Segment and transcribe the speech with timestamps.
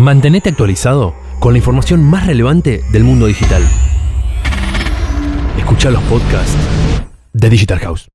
[0.00, 3.62] Mantenete actualizado con la información más relevante del mundo digital.
[5.58, 6.56] Escucha los podcasts
[7.34, 8.08] de Digital House.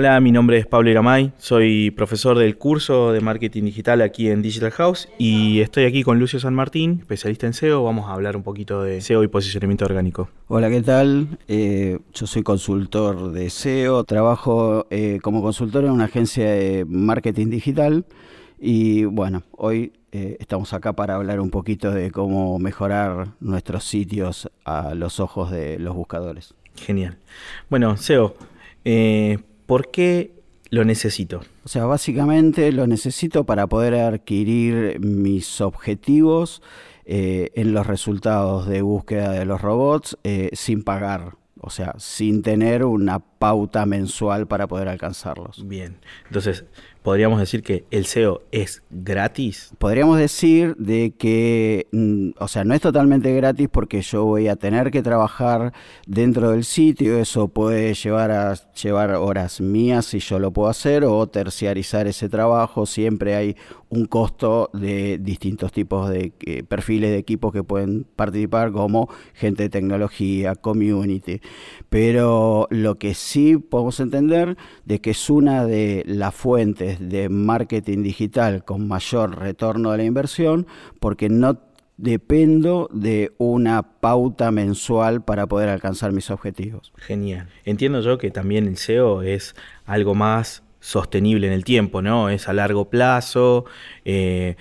[0.00, 4.40] Hola, mi nombre es Pablo Iramay, soy profesor del curso de marketing digital aquí en
[4.40, 7.84] Digital House y estoy aquí con Lucio San Martín, especialista en SEO.
[7.84, 10.30] Vamos a hablar un poquito de SEO y posicionamiento orgánico.
[10.48, 11.38] Hola, ¿qué tal?
[11.48, 17.50] Eh, yo soy consultor de SEO, trabajo eh, como consultor en una agencia de marketing
[17.50, 18.06] digital
[18.58, 24.50] y bueno, hoy eh, estamos acá para hablar un poquito de cómo mejorar nuestros sitios
[24.64, 26.54] a los ojos de los buscadores.
[26.74, 27.18] Genial.
[27.68, 28.34] Bueno, SEO.
[29.70, 30.32] ¿Por qué
[30.70, 31.42] lo necesito?
[31.62, 36.60] O sea, básicamente lo necesito para poder adquirir mis objetivos
[37.04, 41.36] eh, en los resultados de búsqueda de los robots eh, sin pagar.
[41.60, 45.68] O sea, sin tener una pauta mensual para poder alcanzarlos.
[45.68, 46.64] Bien, entonces,
[47.02, 49.72] ¿podríamos decir que el SEO es gratis?
[49.78, 54.56] Podríamos decir de que, mm, o sea, no es totalmente gratis porque yo voy a
[54.56, 55.72] tener que trabajar
[56.06, 61.04] dentro del sitio, eso puede llevar a llevar horas mías si yo lo puedo hacer
[61.04, 63.56] o terciarizar ese trabajo, siempre hay
[63.90, 69.64] un costo de distintos tipos de eh, perfiles de equipos que pueden participar como gente
[69.64, 71.40] de tecnología, community,
[71.88, 78.02] pero lo que sí podemos entender de que es una de las fuentes de marketing
[78.02, 80.66] digital con mayor retorno de la inversión
[81.00, 81.58] porque no
[81.96, 86.92] dependo de una pauta mensual para poder alcanzar mis objetivos.
[86.96, 87.48] Genial.
[87.64, 92.30] Entiendo yo que también el SEO es algo más sostenible en el tiempo, ¿no?
[92.30, 93.66] Es a largo plazo,
[94.04, 94.56] eh,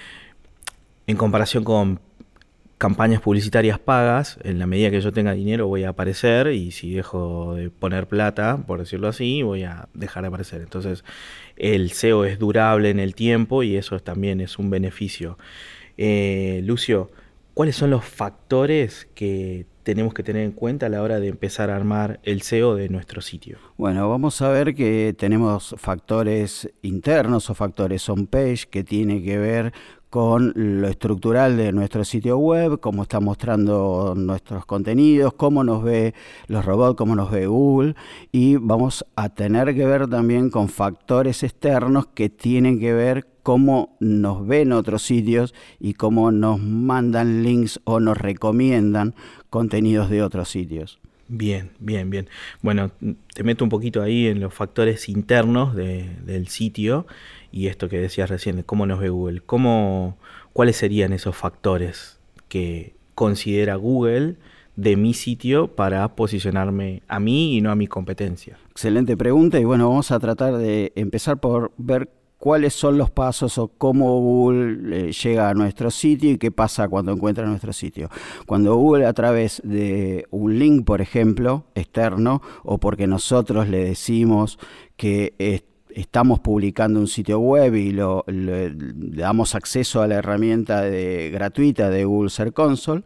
[1.07, 1.99] en comparación con
[2.77, 6.93] campañas publicitarias pagas, en la medida que yo tenga dinero voy a aparecer y si
[6.93, 10.61] dejo de poner plata, por decirlo así, voy a dejar de aparecer.
[10.61, 11.03] Entonces
[11.57, 15.37] el SEO es durable en el tiempo y eso también es un beneficio.
[15.97, 17.11] Eh, Lucio,
[17.53, 21.71] ¿cuáles son los factores que tenemos que tener en cuenta a la hora de empezar
[21.71, 23.57] a armar el SEO de nuestro sitio?
[23.75, 29.73] Bueno, vamos a ver que tenemos factores internos o factores on-page que tiene que ver
[30.11, 36.13] con lo estructural de nuestro sitio web, cómo está mostrando nuestros contenidos, cómo nos ve
[36.47, 37.95] los robots, cómo nos ve Google
[38.31, 43.97] y vamos a tener que ver también con factores externos que tienen que ver cómo
[43.99, 49.15] nos ven otros sitios y cómo nos mandan links o nos recomiendan
[49.49, 50.99] contenidos de otros sitios.
[51.27, 52.27] Bien, bien, bien.
[52.63, 52.91] Bueno,
[53.33, 57.05] te meto un poquito ahí en los factores internos del sitio
[57.51, 59.41] y esto que decías recién, cómo nos ve Google.
[59.45, 60.17] ¿Cómo,
[60.53, 64.37] ¿Cuáles serían esos factores que considera Google
[64.75, 68.57] de mi sitio para posicionarme a mí y no a mi competencia?
[68.71, 72.09] Excelente pregunta y bueno, vamos a tratar de empezar por ver
[72.39, 76.87] cuáles son los pasos o cómo Google eh, llega a nuestro sitio y qué pasa
[76.87, 78.09] cuando encuentra nuestro sitio.
[78.47, 84.57] Cuando Google a través de un link, por ejemplo, externo, o porque nosotros le decimos
[84.95, 92.05] que estamos publicando un sitio web y le, damos acceso a la herramienta gratuita de
[92.05, 93.03] Google Search Console,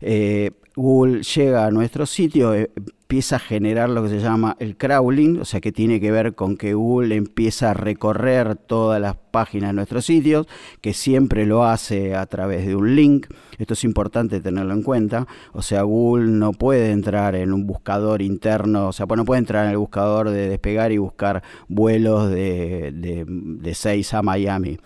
[0.00, 2.70] eh, Google llega a nuestro sitio, eh,
[3.14, 6.34] empieza a generar lo que se llama el crawling, o sea que tiene que ver
[6.34, 10.48] con que Google empieza a recorrer todas las páginas de nuestros sitios,
[10.80, 13.26] que siempre lo hace a través de un link.
[13.58, 15.28] Esto es importante tenerlo en cuenta.
[15.52, 19.40] O sea, Google no puede entrar en un buscador interno, o sea, pues no puede
[19.40, 24.78] entrar en el buscador de despegar y buscar vuelos de, de, de 6 a Miami.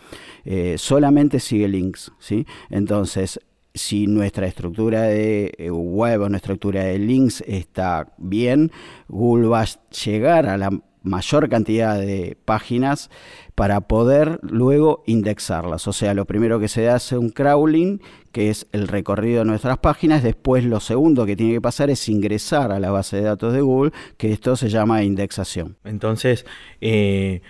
[0.45, 2.47] Eh, solamente sigue links, ¿sí?
[2.69, 3.41] Entonces,
[3.79, 8.71] si nuestra estructura de eh, web nuestra estructura de links está bien,
[9.09, 9.69] Google va a
[10.05, 10.71] llegar a la
[11.03, 13.11] mayor cantidad de páginas
[13.55, 15.89] para poder luego indexarlas.
[15.89, 18.01] O sea, lo primero que se hace un crawling,
[18.31, 20.23] que es el recorrido de nuestras páginas.
[20.23, 23.61] Después lo segundo que tiene que pasar es ingresar a la base de datos de
[23.61, 25.77] Google, que esto se llama indexación.
[25.85, 26.47] Entonces,
[26.81, 27.41] eh,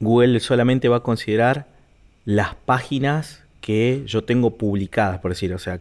[0.00, 1.66] Google solamente va a considerar
[2.24, 5.78] las páginas que yo tengo publicadas, por decir, o sea,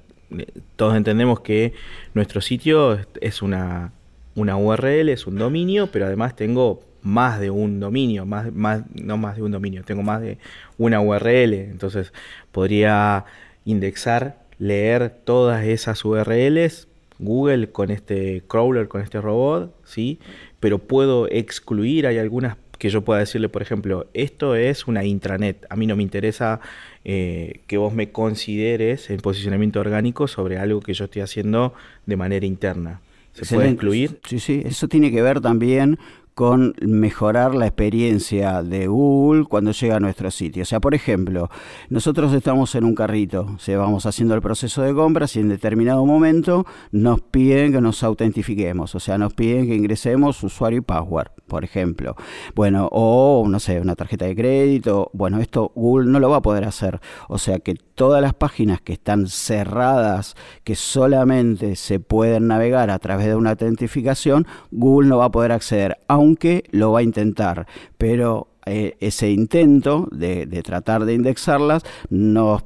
[0.76, 1.72] todos entendemos que
[2.14, 3.94] nuestro sitio es una,
[4.36, 9.16] una URL, es un dominio, pero además tengo más de un dominio, más, más, no
[9.16, 10.38] más de un dominio, tengo más de
[10.78, 12.12] una URL, entonces
[12.52, 13.24] podría
[13.64, 16.90] indexar, leer todas esas URLs,
[17.20, 20.20] Google con este crawler, con este robot, ¿sí?
[20.60, 25.66] Pero puedo excluir, hay algunas que yo pueda decirle, por ejemplo, esto es una intranet,
[25.70, 26.60] a mí no me interesa
[27.04, 31.74] eh, que vos me consideres en posicionamiento orgánico sobre algo que yo estoy haciendo
[32.06, 33.02] de manera interna.
[33.34, 34.20] ¿Se puede incluir?
[34.28, 36.00] Sí, sí, eso tiene que ver también
[36.38, 40.62] con mejorar la experiencia de Google cuando llega a nuestro sitio.
[40.62, 41.50] O sea, por ejemplo,
[41.90, 46.06] nosotros estamos en un carrito, se vamos haciendo el proceso de compras y en determinado
[46.06, 51.32] momento nos piden que nos autentifiquemos, o sea, nos piden que ingresemos usuario y password,
[51.48, 52.16] por ejemplo.
[52.54, 55.10] Bueno, o no sé, una tarjeta de crédito.
[55.14, 57.00] Bueno, esto Google no lo va a poder hacer.
[57.30, 63.00] O sea que todas las páginas que están cerradas, que solamente se pueden navegar a
[63.00, 65.98] través de una autentificación, Google no va a poder acceder,
[66.28, 67.68] aunque lo va a intentar.
[67.98, 72.58] Pero eh, ese intento de, tratar de indexarlas mm,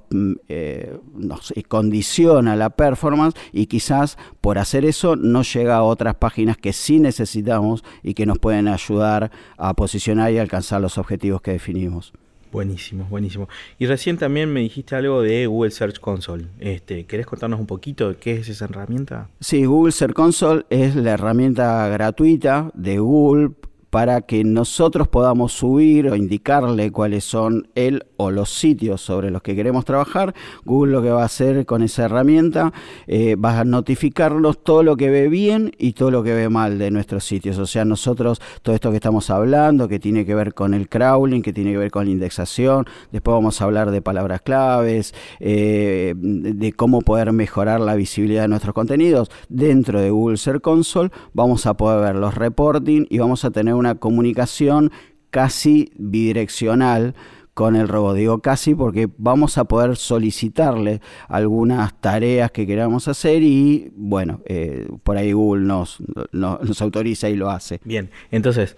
[0.49, 6.57] eh, nos, condiciona la performance y quizás por hacer eso no llega a otras páginas
[6.57, 11.51] que sí necesitamos y que nos pueden ayudar a posicionar y alcanzar los objetivos que
[11.51, 12.13] definimos.
[12.51, 13.47] Buenísimo, buenísimo.
[13.79, 16.47] Y recién también me dijiste algo de Google Search Console.
[16.59, 19.29] Este, ¿Querés contarnos un poquito qué es esa herramienta?
[19.39, 23.51] Sí, Google Search Console es la herramienta gratuita de Google
[23.91, 29.41] para que nosotros podamos subir o indicarle cuáles son el o los sitios sobre los
[29.41, 30.33] que queremos trabajar.
[30.63, 32.71] Google lo que va a hacer con esa herramienta
[33.05, 36.79] eh, va a notificarnos todo lo que ve bien y todo lo que ve mal
[36.79, 37.57] de nuestros sitios.
[37.57, 41.41] O sea, nosotros todo esto que estamos hablando, que tiene que ver con el crawling,
[41.41, 46.13] que tiene que ver con la indexación, después vamos a hablar de palabras claves, eh,
[46.15, 51.65] de cómo poder mejorar la visibilidad de nuestros contenidos dentro de Google Search Console, vamos
[51.65, 54.91] a poder ver los reporting y vamos a tener una comunicación
[55.29, 57.15] casi bidireccional
[57.53, 58.15] con el robot.
[58.15, 64.87] Digo casi porque vamos a poder solicitarle algunas tareas que queramos hacer y bueno, eh,
[65.03, 65.97] por ahí Google nos,
[66.31, 67.79] nos, autoriza y lo hace.
[67.83, 68.77] Bien, entonces,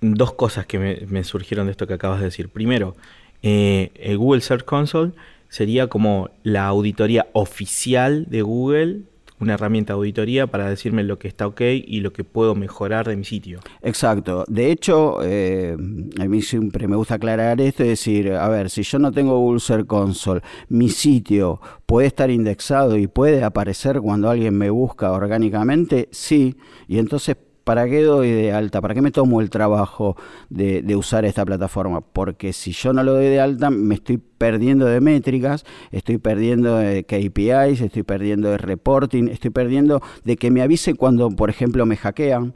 [0.00, 2.48] dos cosas que me, surgieron de esto que acabas de decir.
[2.48, 2.96] Primero,
[3.42, 5.12] eh, el Google Search Console
[5.48, 9.02] sería como la auditoría oficial de Google
[9.40, 13.08] una herramienta de auditoría para decirme lo que está ok y lo que puedo mejorar
[13.08, 13.60] de mi sitio.
[13.82, 14.44] Exacto.
[14.48, 15.76] De hecho, eh,
[16.18, 19.38] a mí siempre me gusta aclarar esto y decir, a ver, si yo no tengo
[19.38, 25.10] Google Search Console, mi sitio puede estar indexado y puede aparecer cuando alguien me busca
[25.12, 26.56] orgánicamente, sí,
[26.86, 28.80] y entonces ¿para qué doy de alta?
[28.80, 30.16] ¿Para qué me tomo el trabajo
[30.48, 32.00] de, usar esta plataforma?
[32.00, 36.76] Porque si yo no lo doy de alta, me estoy perdiendo de métricas, estoy perdiendo
[36.76, 41.86] de KPIs, estoy perdiendo de reporting, estoy perdiendo de que me avise cuando, por ejemplo,
[41.86, 42.54] me hackean.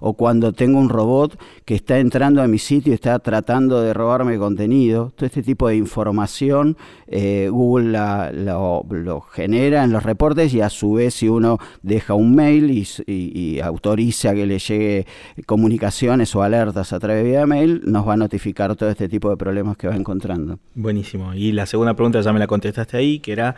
[0.00, 3.92] O cuando tengo un robot que está entrando a mi sitio y está tratando de
[3.92, 5.12] robarme contenido.
[5.16, 6.76] Todo este tipo de información
[7.06, 7.98] eh, Google
[8.32, 12.70] lo, genera en los reportes y a su vez si uno deja un mail
[13.06, 15.06] y, autoriza que le llegue
[15.46, 19.36] comunicaciones o alertas a través de mail, nos va a notificar todo este tipo de
[19.36, 20.58] problemas que va encontrando.
[20.74, 21.34] Buenísimo.
[21.34, 23.56] Y la segunda pregunta ya me la contestaste ahí, que era,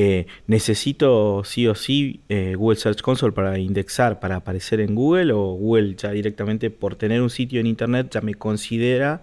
[0.00, 5.32] eh, ¿necesito sí o sí eh, Google Search Console para indexar, para aparecer en Google
[5.32, 9.22] o Google ya directamente por tener un sitio en Internet ya me considera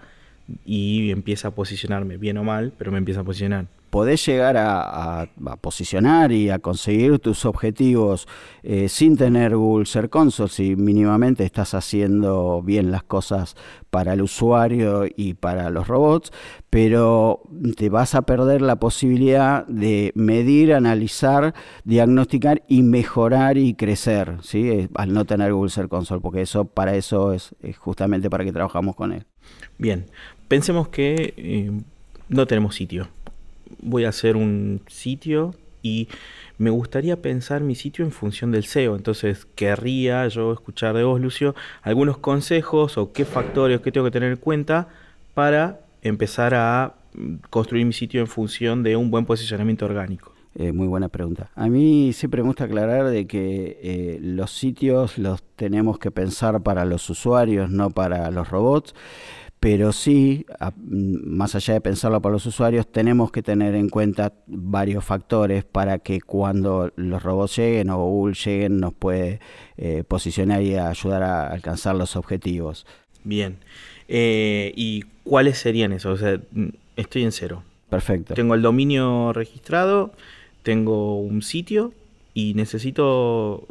[0.65, 3.67] y empieza a posicionarme, bien o mal, pero me empieza a posicionar.
[3.95, 5.29] Podés llegar a,
[5.61, 8.27] posicionar y a conseguir tus objetivos
[8.61, 13.55] eh, sin tener Google Search Console si mínimamente estás haciendo bien las cosas
[13.91, 16.33] para el usuario y para los robots,
[16.69, 17.43] pero
[17.77, 21.55] te vas a perder la posibilidad de medir, analizar,
[21.85, 24.71] diagnosticar y mejorar y crecer, ¿sí?
[24.71, 28.43] Eh, al no tener Google Search Console, porque eso para eso es, es justamente para
[28.43, 29.25] que trabajamos con él.
[29.77, 30.07] Bien,
[30.49, 31.71] pensemos que eh,
[32.27, 33.07] no tenemos sitio.
[33.81, 36.07] Voy a hacer un sitio y
[36.57, 38.95] me gustaría pensar mi sitio en función del SEO.
[38.95, 41.53] Entonces, querría yo escuchar de vos, Lucio,
[41.83, 44.87] algunos consejos o qué factores que tengo que tener en cuenta
[45.33, 46.95] para empezar a
[47.49, 50.33] construir mi sitio en función de un buen posicionamiento orgánico.
[50.57, 51.51] Eh, muy buena pregunta.
[51.55, 56.63] A mí siempre me gusta aclarar de que eh, los sitios los tenemos que pensar
[56.63, 58.95] para los usuarios, no para los robots
[59.65, 60.45] pero sí,
[60.85, 65.97] más allá de pensarlo para los usuarios, tenemos que tener en cuenta varios factores para
[65.97, 69.39] que cuando los robots lleguen o Google lleguen nos puede
[69.77, 72.85] eh, posicionar y ayudar a alcanzar los objetivos.
[73.23, 73.57] Bien.
[74.07, 76.21] Eh, ¿Y cuáles serían esos?
[76.21, 76.39] O sea,
[76.95, 77.63] estoy en cero.
[77.89, 78.35] Perfecto.
[78.35, 80.13] Tengo el dominio registrado,
[80.61, 81.91] tengo un sitio
[82.35, 83.67] y necesito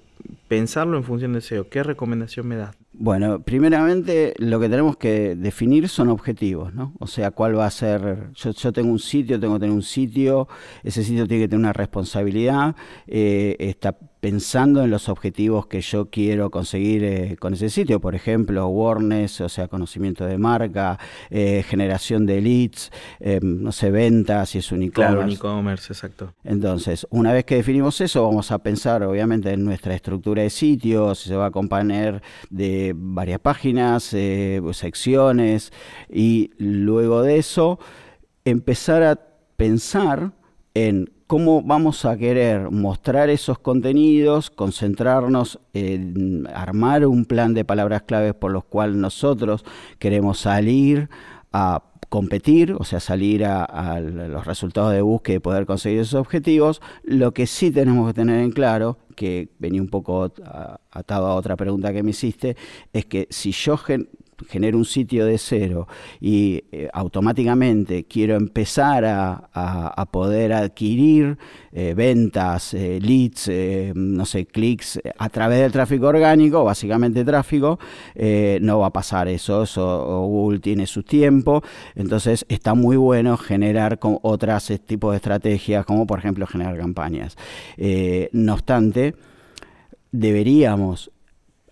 [0.48, 1.68] pensarlo en función de SEO.
[1.68, 2.74] ¿Qué recomendación me das?
[2.96, 6.94] Bueno, primeramente lo que tenemos que definir son objetivos, ¿no?
[7.00, 10.46] O sea, cuál va a ser, yo, tengo un sitio, tengo que tener un sitio,
[10.84, 12.76] ese sitio tiene que tener una responsabilidad,
[13.08, 18.14] eh, está pensando en los objetivos que yo quiero conseguir eh, con ese sitio, por
[18.14, 22.90] ejemplo, awareness, o sea, conocimiento de marca, eh, generación de leads,
[23.20, 25.12] eh, no sé, ventas, si es un e-commerce.
[25.12, 26.32] Claro, un e-commerce, exacto.
[26.42, 31.18] Entonces, una vez que definimos eso, vamos a pensar obviamente en nuestra estructura de sitios,
[31.18, 34.04] se va a componer de varias páginas,
[34.72, 35.70] secciones,
[36.08, 37.78] y luego de eso,
[38.46, 39.20] empezar a
[39.58, 40.32] pensar
[40.72, 48.02] en cómo vamos a querer mostrar esos contenidos, concentrarnos en armar un plan de palabras
[48.02, 49.64] claves por los cuales nosotros
[49.98, 51.08] queremos salir
[51.52, 56.80] a competir, o sea, salir a, los resultados de búsqueda y poder conseguir esos objetivos.
[57.02, 60.32] Lo que sí tenemos que tener en claro, que venía un poco
[60.92, 62.56] atado a otra pregunta que me hiciste,
[62.92, 63.76] es que si yo
[64.48, 65.86] genero un sitio de cero
[66.20, 71.38] y eh, automáticamente quiero empezar a, poder adquirir
[71.72, 73.50] eh, ventas, eh, leads,
[73.94, 77.78] no sé, clics a través del tráfico orgánico, básicamente tráfico,
[78.60, 81.62] no va a pasar eso, eso Google tiene su tiempo,
[81.94, 87.36] entonces está muy bueno generar con otras tipos de estrategias, como por ejemplo generar campañas.
[88.32, 89.14] no obstante,
[90.12, 91.10] deberíamos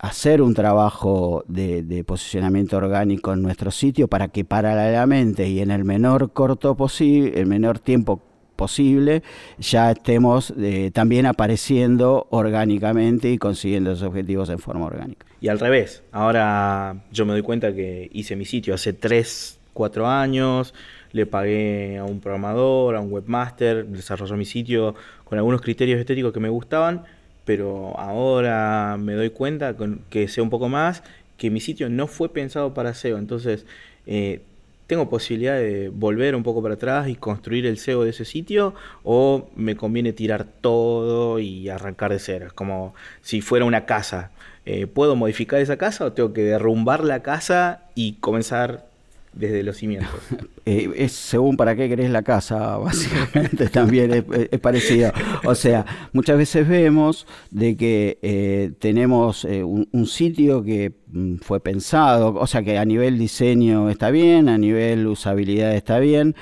[0.02, 5.84] hacer un trabajo de, posicionamiento orgánico en nuestro sitio para que paralelamente y en el
[5.84, 8.20] menor corto posible, el menor tiempo
[8.56, 9.22] posible,
[9.58, 15.24] ya estemos eh, también apareciendo orgánicamente y consiguiendo esos objetivos en forma orgánica.
[15.40, 20.08] Y al revés, ahora yo me doy cuenta que hice mi sitio hace 3, 4
[20.08, 20.74] años,
[21.12, 26.32] le pagué a un programador, a un webmaster, desarrolló mi sitio con algunos criterios estéticos
[26.32, 27.04] que me gustaban
[27.44, 29.76] pero ahora me doy cuenta
[30.10, 31.02] que sé un poco más
[31.36, 33.66] que mi sitio no fue pensado para SEO, entonces
[34.06, 34.42] eh,
[34.86, 38.74] tengo posibilidad de volver un poco para atrás y construir el SEO de ese sitio
[39.02, 44.30] o me conviene tirar todo y arrancar de cero, es como si fuera una casa.
[44.64, 48.91] Eh, ¿Puedo modificar esa casa o tengo que derrumbar la casa y comenzar
[49.32, 50.10] desde los cimientos.
[50.64, 55.10] Eh, es según para qué querés la casa, básicamente también es, parecido.
[55.42, 61.58] O sea, muchas veces vemos de que eh, tenemos eh, un, sitio que mm, fue
[61.58, 66.36] pensado, o sea que a nivel diseño está bien, a nivel usabilidad está bien,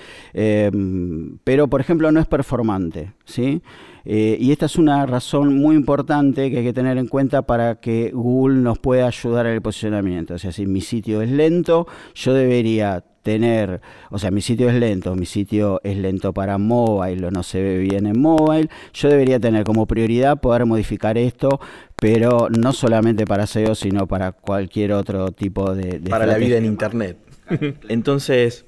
[1.42, 3.62] pero por ejemplo no es performante, ¿sí?
[4.04, 7.76] Eh, y esta es una razón muy importante que hay que tener en cuenta para
[7.76, 10.34] que Google nos pueda ayudar en el posicionamiento.
[10.34, 13.80] O sea, si mi sitio es lento, yo debería tener,
[14.10, 17.62] o sea, mi sitio es lento, mi sitio es lento para mobile o no se
[17.62, 21.60] ve bien en mobile, yo debería tener como prioridad poder modificar esto,
[21.96, 26.00] pero no solamente para SEO, sino para cualquier otro tipo de...
[26.00, 27.18] para la vida en Internet.
[27.88, 28.64] Entonces,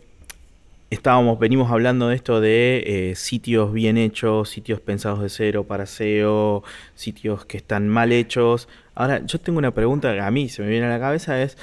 [0.92, 5.86] estábamos, venimos hablando de esto de eh, sitios bien hechos, sitios pensados de cero para
[5.86, 6.62] SEO,
[6.94, 8.68] sitios que están mal hechos.
[8.94, 11.56] Ahora, yo tengo una pregunta que a mí se me viene a la cabeza, es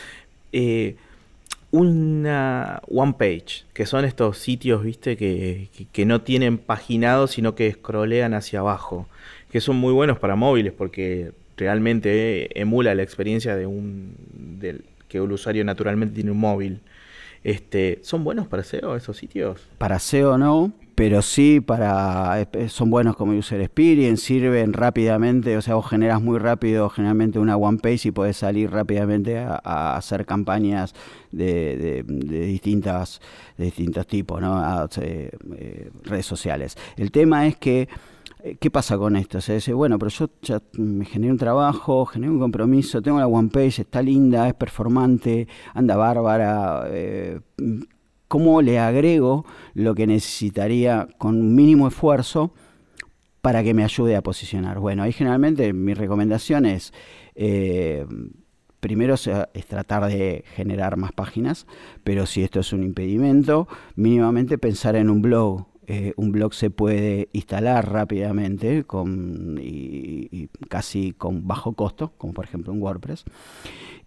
[0.52, 0.96] eh,
[1.70, 7.72] una one page, que son estos sitios, viste, que, que, no tienen paginado, sino que
[7.72, 9.08] scrollean hacia abajo,
[9.52, 15.20] que son muy buenos para móviles porque realmente emula la experiencia de un del, que
[15.20, 16.80] el usuario naturalmente tiene un móvil.
[17.44, 19.62] Este, ¿Son buenos para SEO esos sitios?
[19.78, 25.62] Para SEO no, pero sí para eh, son buenos como user experience, sirven rápidamente, o
[25.62, 30.26] sea, vos generas muy rápido generalmente una one page y podés salir rápidamente a, hacer
[30.26, 30.94] campañas
[31.32, 33.22] de, distintas
[33.58, 34.62] de distintos tipos, ¿no?
[34.98, 36.78] Eh, eh, redes sociales.
[36.98, 37.88] El tema es que eh,
[38.60, 39.42] ¿Qué pasa con esto?
[39.42, 43.28] Se dice, bueno, pero yo ya me generé un trabajo, generé un compromiso, tengo la
[43.28, 46.86] one page, está linda, es performante, anda bárbara.
[46.88, 47.42] Eh,
[48.30, 52.54] ¿Cómo le agrego lo que necesitaría con mínimo esfuerzo
[53.42, 54.80] para que me ayude a posicionar?
[54.80, 56.94] Bueno, ahí generalmente mi recomendación es...
[57.36, 58.06] Eh,
[58.80, 61.68] primero es tratar de generar más páginas,
[62.06, 66.70] pero si esto es un impedimento, mínimamente pensar en un blog eh, un blog se
[66.70, 73.26] puede instalar rápidamente con, y, casi con bajo costo, como por ejemplo un WordPress,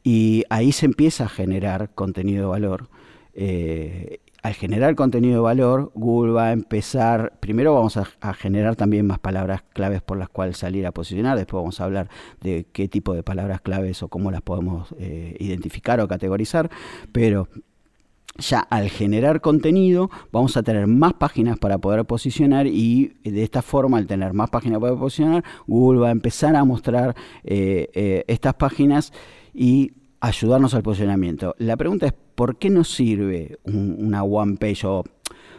[0.04, 2.88] y ahí se empieza a generar contenido de valor.
[3.34, 9.04] Eh, al generar contenido de valor, Google va a empezar, primero vamos a, generar también
[9.04, 12.08] más palabras claves por las cuales salir a posicionar, después vamos a hablar
[12.40, 16.70] de qué tipo de palabras claves o cómo las podemos eh, identificar o categorizar,
[17.10, 17.48] pero
[18.38, 23.62] ya al generar contenido vamos a tener más páginas para poder posicionar y de esta
[23.62, 28.24] forma al tener más páginas para posicionar Google va a empezar a mostrar eh, eh,
[28.28, 29.12] estas páginas
[29.54, 31.54] y ayudarnos al posicionamiento.
[31.58, 35.04] La pregunta es ¿por qué nos sirve una one page o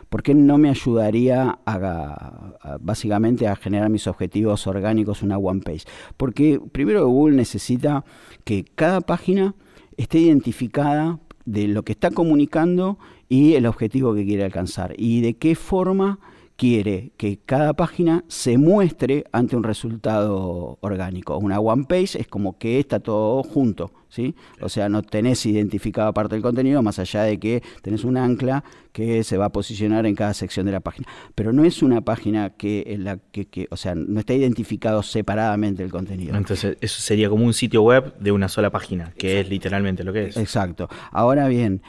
[0.10, 5.86] ¿por qué no me ayudaría a, básicamente a generar mis objetivos orgánicos una one page?
[6.18, 8.06] Porque primero Google necesita
[8.44, 9.56] que cada página
[9.98, 12.98] esté identificada de lo que está comunicando
[13.30, 14.94] y el objetivo que quiere alcanzar.
[14.98, 16.20] Y de qué forma
[16.64, 21.38] quiere que cada página se muestre ante un resultado orgánico.
[21.38, 24.34] Una one page es como que está todo junto, ¿sí?
[24.62, 28.64] O sea, no tenés identificada parte del contenido más allá de que tenés un ancla
[28.94, 31.06] que se va a posicionar en cada sección de la página.
[31.36, 35.84] Pero no es una página que, en la que, o sea, no está identificado separadamente
[35.84, 36.38] el contenido.
[36.38, 40.14] Entonces, eso sería como un sitio web de una sola página, que es literalmente lo
[40.14, 40.38] que es.
[40.38, 40.88] Exacto.
[41.12, 41.82] Ahora bien,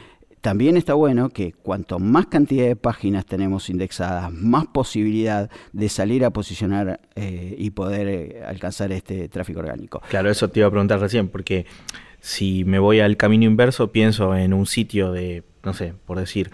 [0.45, 6.23] también está bueno que cuanto más cantidad de páginas tenemos indexadas, más posibilidad de salir
[6.23, 10.03] a posicionar eh, y poder eh, alcanzar este tráfico orgánico.
[10.11, 11.65] Claro, eso te iba a preguntar recién, porque
[12.21, 16.51] si me voy al camino inverso, pienso en un sitio de, no sé, por decir,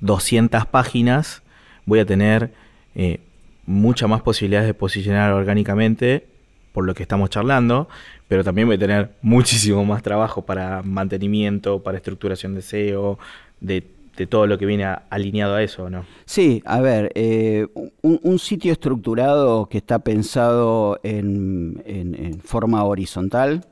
[0.00, 1.42] 200 páginas,
[1.86, 2.52] voy a tener
[2.94, 3.20] eh,
[3.64, 6.26] muchas más posibilidades de posicionar orgánicamente
[6.76, 7.88] por lo que estamos charlando,
[8.28, 13.18] pero también voy a tener muchísimo más trabajo para mantenimiento, para estructuración de SEO,
[13.62, 13.82] de,
[14.28, 16.04] todo lo que viene alineado a eso, ¿no?
[16.26, 17.66] Sí, a ver, eh,
[18.02, 23.64] un, sitio estructurado que está pensado en forma horizontal,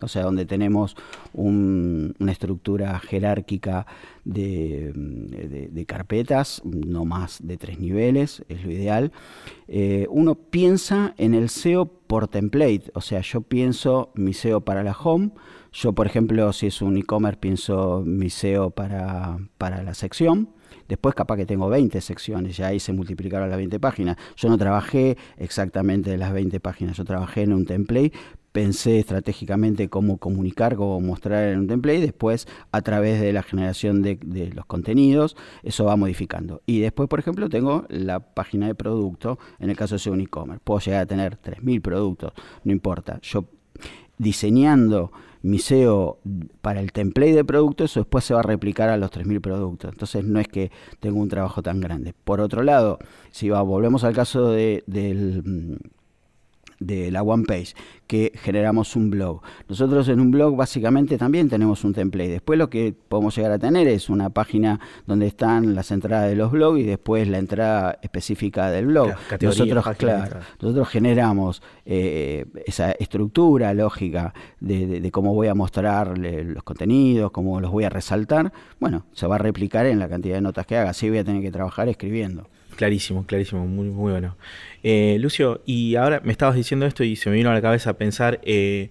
[0.00, 0.96] o sea, donde tenemos
[1.32, 3.86] una estructura jerárquica
[4.24, 9.12] de, carpetas, no más de tres niveles, es lo ideal.
[9.66, 14.82] Eh, uno piensa en el SEO por template, o sea, yo pienso mi SEO para
[14.82, 15.30] la home,
[15.72, 20.48] yo por ejemplo, si es un e-commerce, pienso mi SEO para, para la sección.
[20.88, 24.16] Después capaz que tengo 20 secciones, ya ahí se multiplicaron las 20 páginas.
[24.36, 28.12] Yo no trabajé exactamente las 20 páginas, yo trabajé en un template,
[28.52, 33.42] pensé estratégicamente cómo comunicar, cómo mostrar en un template, y después a través de la
[33.42, 34.18] generación de,
[34.54, 36.62] los contenidos, eso va modificando.
[36.66, 40.60] Y después, por ejemplo, tengo la página de producto, en el caso de un e-commerce.
[40.64, 42.32] Puedo llegar a tener 3.000 productos,
[42.64, 43.20] no importa.
[43.22, 43.44] Yo
[44.16, 45.12] diseñando
[45.42, 46.18] mi SEO
[46.60, 49.92] para el template de producto, eso después se va a replicar a los 3.000 productos.
[49.92, 52.14] Entonces no es que tengo un trabajo tan grande.
[52.24, 52.98] Por otro lado,
[53.30, 55.78] si va, volvemos al caso de, del
[56.80, 57.74] de la one page,
[58.06, 59.42] que generamos un blog.
[59.68, 62.30] Nosotros en un blog básicamente también tenemos un template.
[62.30, 66.36] Después lo que podemos llegar a tener es una página donde están las entradas de
[66.36, 69.12] los blogs y después la entrada específica del blog.
[69.40, 77.30] nosotros, claro, nosotros generamos eh, esa estructura lógica de, cómo voy a mostrar los contenidos,
[77.30, 78.52] cómo los voy a resaltar.
[78.78, 80.90] Bueno, se va a replicar en la cantidad de notas que haga.
[80.90, 82.48] Así voy a tener que trabajar escribiendo.
[82.78, 84.36] Clarísimo, clarísimo, muy, muy bueno.
[84.84, 87.94] Eh, Lucio, y ahora me estabas diciendo esto y se me vino a la cabeza
[87.94, 88.90] pensar, eh,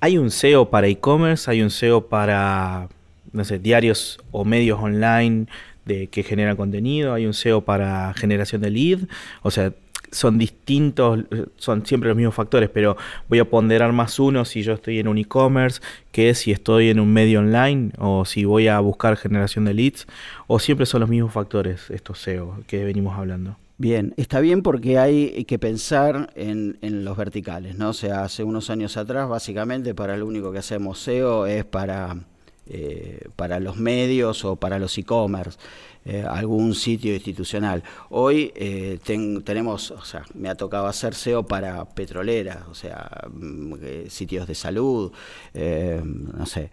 [0.00, 1.50] ¿hay un SEO para e-commerce?
[1.50, 2.90] ¿Hay un SEO para,
[3.32, 5.46] no sé, diarios o medios online
[5.86, 7.14] de que generan contenido?
[7.14, 8.98] ¿Hay un SEO para generación de lead?
[9.40, 9.72] O sea,
[10.16, 11.20] son distintos,
[11.56, 12.96] son siempre los mismos factores, pero
[13.28, 17.00] voy a ponderar más uno si yo estoy en un e-commerce, que si estoy en
[17.00, 20.06] un medio online, o si voy a buscar generación de leads,
[20.46, 23.56] o siempre son los mismos factores estos SEO que venimos hablando.
[23.78, 27.90] Bien, está bien porque hay que pensar en, los verticales, ¿no?
[27.90, 32.16] O sea, hace unos años atrás, básicamente, para lo único que hacemos SEO es para,
[32.66, 35.58] eh, para los medios o para los e-commerce.
[36.08, 37.82] Eh, algún sitio institucional.
[38.10, 39.00] Hoy eh,
[39.44, 44.46] tenemos, o sea, me ha tocado hacer SEO para petroleras, o sea, mm, eh, sitios
[44.46, 45.10] de salud,
[45.52, 46.70] no sé,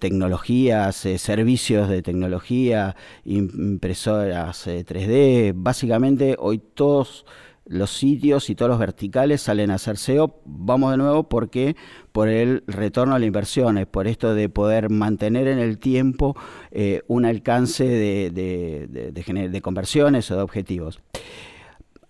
[0.00, 5.52] tecnologías, servicios de tecnología, impresoras 3D.
[5.54, 7.24] Básicamente, hoy todos
[7.64, 10.40] los sitios y todos los verticales salen a hacer SEO.
[10.44, 11.76] Vamos de nuevo porque
[12.12, 16.36] por el retorno a la inversión, es por esto de poder mantener en el tiempo
[16.70, 21.00] eh, un alcance de, de conversiones o de objetivos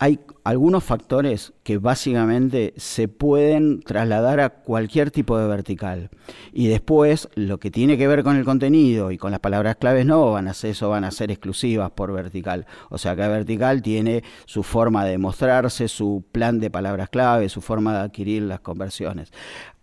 [0.02, 6.10] hay algunos factores que básicamente se pueden trasladar a cualquier tipo de vertical.
[6.52, 10.04] Y después, lo que tiene que ver con el contenido y con las palabras claves
[10.04, 12.66] no van a ser eso, van a ser exclusivas por vertical.
[12.90, 17.60] O sea, cada vertical tiene su forma de mostrarse, su plan de palabras clave, su
[17.60, 19.30] forma de adquirir las conversiones.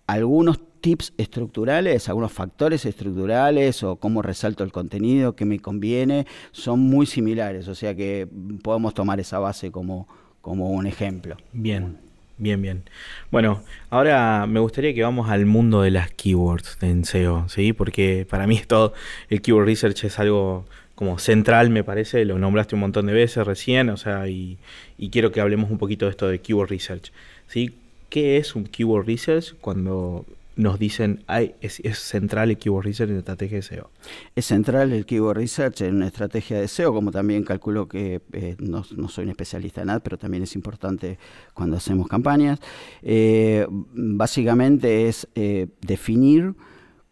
[0.10, 6.80] Algunos tips estructurales, algunos factores estructurales o cómo resalto el contenido que me conviene, son
[6.80, 8.28] muy similares, o sea que
[8.64, 10.08] podemos tomar esa base como,
[10.42, 11.38] como un ejemplo.
[11.54, 11.98] Bien,
[12.40, 12.84] bien, bien.
[13.30, 17.74] Bueno, ahora me gustaría que vamos al mundo de las keywords en SEO, ¿sí?
[17.74, 18.94] Porque para mí todo
[19.30, 23.46] el keyword research es algo como central, me parece, lo nombraste un montón de veces
[23.46, 24.58] recién, o sea, y,
[24.98, 27.12] y quiero que hablemos un poquito de esto de keyword research,
[27.46, 27.76] ¿sí?
[28.10, 30.26] ¿Qué es un keyword research cuando
[30.60, 31.24] nos dicen,
[31.62, 33.90] es, central el Keyword Research en la estrategia de SEO.
[34.36, 38.58] Es central el Keyword Research en una estrategia de SEO, como también calculo que eh,
[38.60, 41.18] no, soy un especialista en nada, pero también es importante
[41.54, 42.60] cuando hacemos campañas.
[43.02, 46.56] Eh, básicamente es eh, definir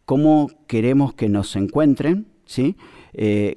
[0.04, 2.76] cómo queremos que nos encuentren, ¿sí?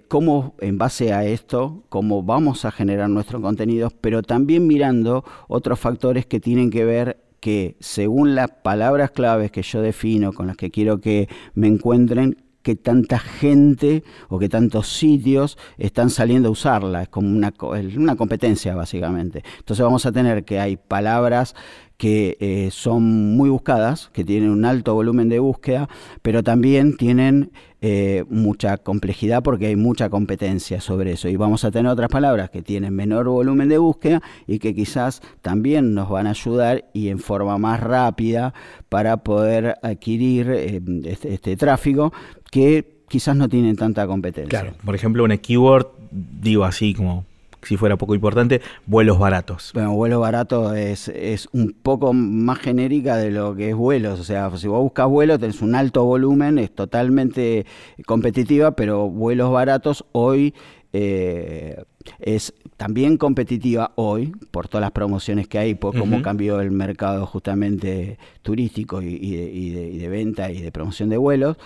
[0.08, 5.78] cómo en base a esto, cómo vamos a generar nuestros contenidos, pero también mirando otros
[5.78, 10.56] factores que tienen que ver que según las palabras claves que yo defino, con las
[10.56, 16.52] que quiero que me encuentren, que tanta gente o que tantos sitios están saliendo a
[16.52, 17.02] usarla.
[17.02, 17.52] Es como una,
[17.96, 19.42] una competencia, básicamente.
[19.58, 21.54] Entonces vamos a tener que hay palabras
[22.00, 25.86] que eh, son muy buscadas, que tienen un alto volumen de búsqueda,
[26.22, 31.28] pero también tienen eh, mucha complejidad porque hay mucha competencia sobre eso.
[31.28, 35.20] Y vamos a tener otras palabras que tienen menor volumen de búsqueda y que quizás
[35.42, 38.54] también nos van a ayudar y en forma más rápida
[38.88, 42.14] para poder adquirir eh, este, este tráfico
[42.50, 44.48] que quizás no tienen tanta competencia.
[44.48, 47.26] Claro, por ejemplo, una keyword, digo así como
[47.62, 49.70] si fuera poco importante, vuelos baratos.
[49.74, 54.20] Bueno, vuelos baratos es, es un poco más genérica de lo que es vuelos.
[54.20, 57.66] O sea, si vos buscas vuelos, tenés un alto volumen, es totalmente
[58.06, 60.54] competitiva, pero vuelos baratos hoy
[60.92, 61.82] eh,
[62.18, 67.26] es también competitiva hoy por todas las promociones que hay, por cómo cambió el mercado
[67.26, 69.32] justamente turístico y,
[69.70, 71.58] de, de, venta y de promoción de vuelos.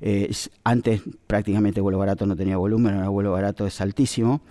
[0.00, 0.30] Eh,
[0.62, 4.42] antes prácticamente vuelo barato no tenía volumen, ahora vuelo barato es altísimo.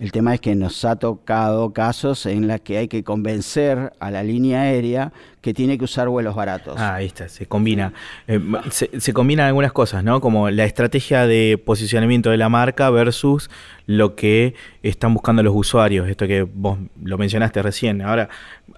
[0.00, 4.10] El tema es que nos ha tocado casos en los que hay que convencer a
[4.10, 5.12] la línea aérea
[5.48, 6.74] que tiene que usar vuelos baratos.
[6.76, 7.94] Ah, ahí está, se combina.
[8.26, 8.38] Eh,
[8.70, 10.20] se, se, combinan algunas cosas, ¿no?
[10.20, 13.48] Como la estrategia de posicionamiento de la marca versus
[13.86, 16.06] lo que están buscando los usuarios.
[16.06, 18.02] Esto que vos lo mencionaste recién.
[18.02, 18.28] Ahora,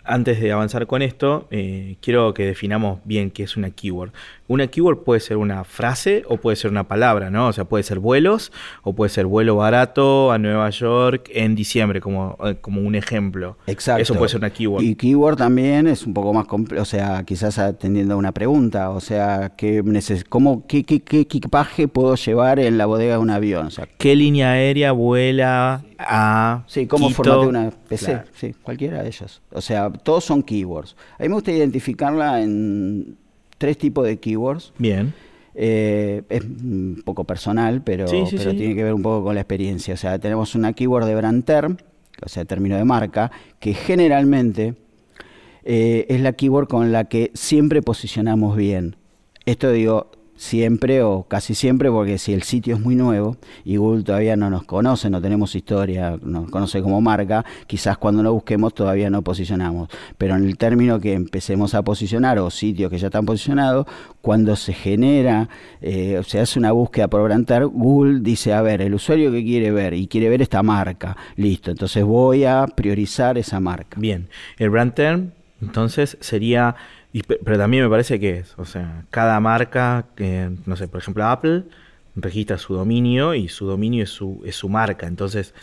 [0.04, 4.12] antes de avanzar con esto, eh, quiero que definamos bien qué es una keyword.
[4.48, 7.46] Una keyword puede ser una frase o puede ser una palabra, ¿no?
[7.46, 8.50] O sea, puede ser vuelos
[8.82, 13.56] o puede ser vuelo barato a Nueva York en diciembre, como, eh, como un ejemplo.
[13.66, 14.02] Exacto.
[14.02, 14.82] Eso puede ser una keyword.
[14.82, 18.90] Y keyword también es un poco más complejo, o sea, quizás atendiendo a una pregunta,
[18.90, 19.84] o sea, ¿qué,
[20.28, 23.66] cómo, qué, qué, qué, equipaje puedo llevar en la bodega de un avión?
[23.66, 29.08] O sea, ¿Qué línea aérea vuela a Sí, cómo formate una PC, sí, cualquiera de
[29.08, 29.42] ellos.
[29.52, 30.96] O sea, todos son keywords.
[31.18, 33.16] A mí me gusta identificarla en
[33.58, 34.72] tres tipos de keywords.
[34.78, 35.12] Bien.
[35.54, 39.94] Eh, es un poco personal, pero, pero tiene que ver un poco con la experiencia.
[39.94, 41.76] O sea, tenemos una keyword de brand term,
[42.24, 44.74] o sea, término de marca, que generalmente
[45.64, 48.96] eh, es la keyword con la que siempre posicionamos bien.
[49.44, 54.04] Esto digo, siempre o casi siempre, porque si el sitio es muy nuevo y Google
[54.04, 58.32] todavía no nos conoce, no tenemos historia, no nos conoce como marca, quizás cuando lo
[58.32, 59.90] busquemos todavía no posicionamos.
[60.16, 63.86] Pero en el término que empecemos a posicionar o sitios que ya están posicionados,
[64.22, 65.50] cuando se genera,
[65.82, 69.44] eh, o se hace una búsqueda por Branter, Google dice, a ver, el usuario que
[69.44, 74.00] quiere ver y quiere ver esta marca, listo, entonces voy a priorizar esa marca.
[74.00, 76.76] Bien, el brand term entonces sería
[77.44, 81.26] pero también me parece que es, o sea, cada marca, que, no sé, por ejemplo
[81.26, 81.64] Apple
[82.16, 85.54] registra su dominio y su dominio es su, es su marca, entonces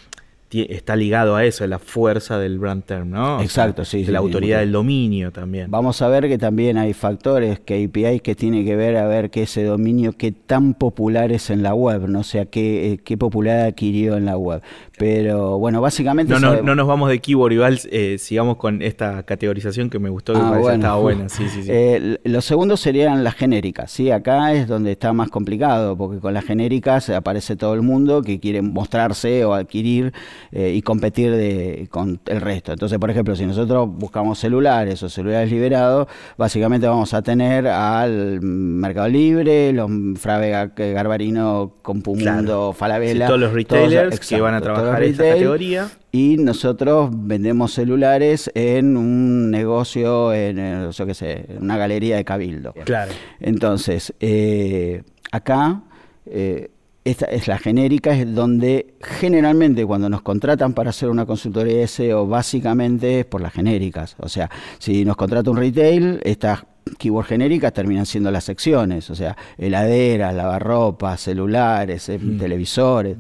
[0.49, 3.41] está ligado a eso, a la fuerza del brand term, ¿no?
[3.41, 4.03] Exacto, sí.
[4.03, 5.69] De la autoridad del dominio también.
[5.69, 9.29] Vamos a ver que también hay factores, que APIs que tiene que ver a ver
[9.29, 12.19] que ese dominio, qué tan popular es en la web, ¿no?
[12.19, 14.62] O sea, qué, eh, qué popularidad adquirió en la web.
[14.97, 16.33] Pero bueno, básicamente...
[16.33, 20.10] No, no, no nos vamos de keyword, igual eh, sigamos con esta categorización que me
[20.10, 21.29] gustó, que ah, estaba buena.
[21.29, 21.69] Sí, sí, sí.
[21.71, 24.10] Eh, los segundos serían las genéricas, ¿sí?
[24.10, 28.39] Acá es donde está más complicado, porque con las genéricas aparece todo el mundo que
[28.39, 30.13] quiere mostrarse o adquirir
[30.51, 32.71] eh, y competir de, con el resto.
[32.71, 36.07] Entonces, por ejemplo, si nosotros buscamos celulares o celulares liberados,
[36.38, 43.27] básicamente vamos a tener al Mercado Libre, los Frávega Garbarino, Compumundo, Falabella.
[43.27, 45.89] todos los retailers que van a trabajar esta categoría.
[46.12, 52.26] Y nosotros vendemos celulares en un negocio, en, yo qué sé, en una galería de
[52.26, 52.73] cabildo.
[52.86, 53.12] Claro.
[53.39, 55.82] Entonces, eh, acá
[56.26, 56.69] eh,
[57.08, 61.88] esta es la genérica, es donde generalmente cuando nos contratan para hacer una consultoría de
[61.88, 64.17] SEO, básicamente es por las genéricas.
[64.19, 66.65] O sea, si nos contrata un retail, estas
[66.97, 72.38] keywords genéricas terminan siendo las secciones, o sea, heladeras, lavarropas, celulares, eh, mm.
[72.38, 73.17] televisores,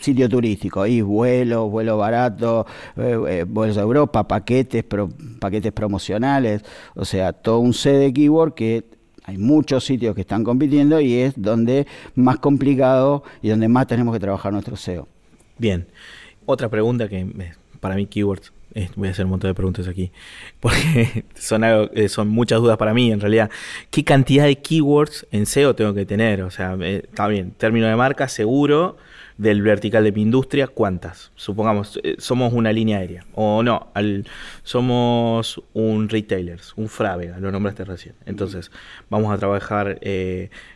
[0.00, 4.84] sitio turístico, y vuelos, vuelo barato, eh, eh, vuelos a Europa, paquetes,
[5.38, 6.62] paquetes promocionales,
[6.94, 8.84] o sea, todo un set de keywords que
[9.24, 14.14] hay muchos sitios que están compitiendo y es donde más complicado y donde más tenemos
[14.14, 15.06] que trabajar nuestro SEO.
[15.58, 15.86] Bien.
[16.46, 18.52] Otra pregunta que para mí keywords
[18.96, 20.12] voy a hacer un montón de preguntas aquí,
[20.60, 23.50] porque son, eh, son muchas dudas para mí en realidad.
[23.90, 26.42] ¿Qué cantidad de keywords en SEO tengo que tener?
[26.42, 28.96] O sea, eh, está bien, término de marca, seguro,
[29.38, 31.32] del vertical de mi industria, ¿cuántas?
[31.34, 33.90] Supongamos, somos una línea aérea, o no,
[34.62, 38.14] somos un retailer, un Frávega, lo nombraste recién.
[38.26, 38.70] Entonces,
[39.08, 39.98] vamos a trabajar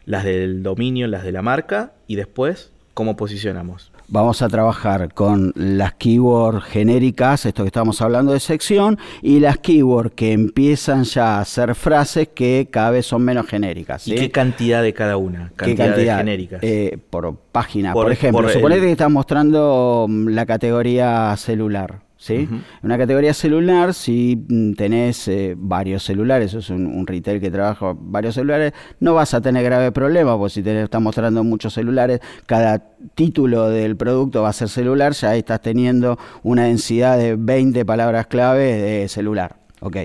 [0.07, 3.93] las del dominio, las de la marca, y después, ¿cómo posicionamos?
[4.09, 9.59] Vamos a trabajar con las keywords genéricas, esto que estamos hablando de sección, y las
[9.59, 14.07] keywords que empiezan ya a ser frases que cada vez son menos genéricas.
[14.07, 15.53] ¿Y qué cantidad de cada una?
[15.57, 16.61] Cantidad, de genéricas.
[16.63, 18.49] Eh, por página, por, ejemplo.
[18.49, 22.04] suponete que estás mostrando mm, la categoría celular.
[22.25, 22.49] ¿Sí?
[22.51, 27.95] En una categoría celular, si mm, tenés eh, varios celulares, es un, retail que trabaja
[27.95, 32.21] varios celulares, no vas a tener grave problema, porque si te estás mostrando muchos celulares,
[32.47, 32.83] cada
[33.15, 38.27] título del producto va a ser celular, ya estás teniendo una densidad de 20 palabras
[38.27, 39.57] clave de celular.
[39.81, 39.97] Ok,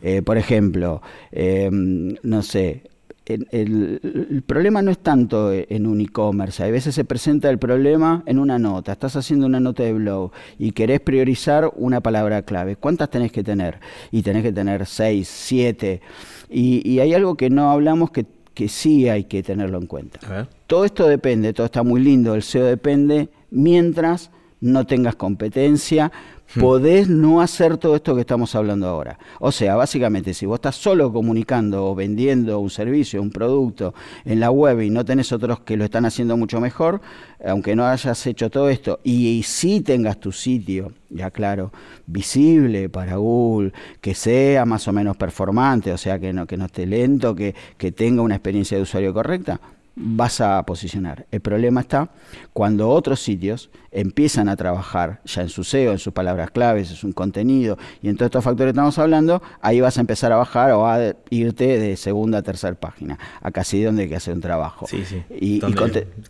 [0.00, 2.84] eh, por ejemplo, eh, no sé,
[3.26, 6.62] el, problema no es tanto en un e-commerce.
[6.62, 8.92] A veces se presenta el problema en una nota.
[8.92, 12.76] Estás haciendo una nota de blog y querés priorizar una palabra clave.
[12.76, 13.80] ¿Cuántas tenés que tener?
[14.10, 16.02] Y tenés que tener seis, siete.
[16.50, 20.48] Y, hay algo que no hablamos que, que sí hay que tenerlo en cuenta.
[20.66, 26.12] Todo esto depende, todo está muy lindo, el SEO depende mientras no tengas competencia.
[26.60, 29.18] Podés no hacer todo esto que estamos hablando ahora.
[29.40, 34.40] O sea, básicamente, si vos estás solo comunicando o vendiendo un servicio, un producto en
[34.40, 37.00] la web y no tenés otros que lo están haciendo mucho mejor,
[37.44, 41.72] aunque no hayas hecho todo esto, y, si tengas tu sitio, ya claro,
[42.06, 46.66] visible para Google, que sea más o menos performante, o sea, que no, que no
[46.66, 49.60] esté lento, que, que tenga una experiencia de usuario correcta,
[49.96, 51.26] vas a posicionar.
[51.30, 52.10] El problema está
[52.52, 56.96] cuando otros sitios empiezan a trabajar ya en su SEO, en sus palabras claves, en
[56.96, 60.36] su contenido y en todos estos factores que estamos hablando, ahí vas a empezar a
[60.36, 63.18] bajar o a irte de segunda a tercera página.
[63.40, 64.86] Acá sí donde hay que hacer un trabajo.
[64.86, 65.22] Sí, sí.
[65.30, 65.60] Y,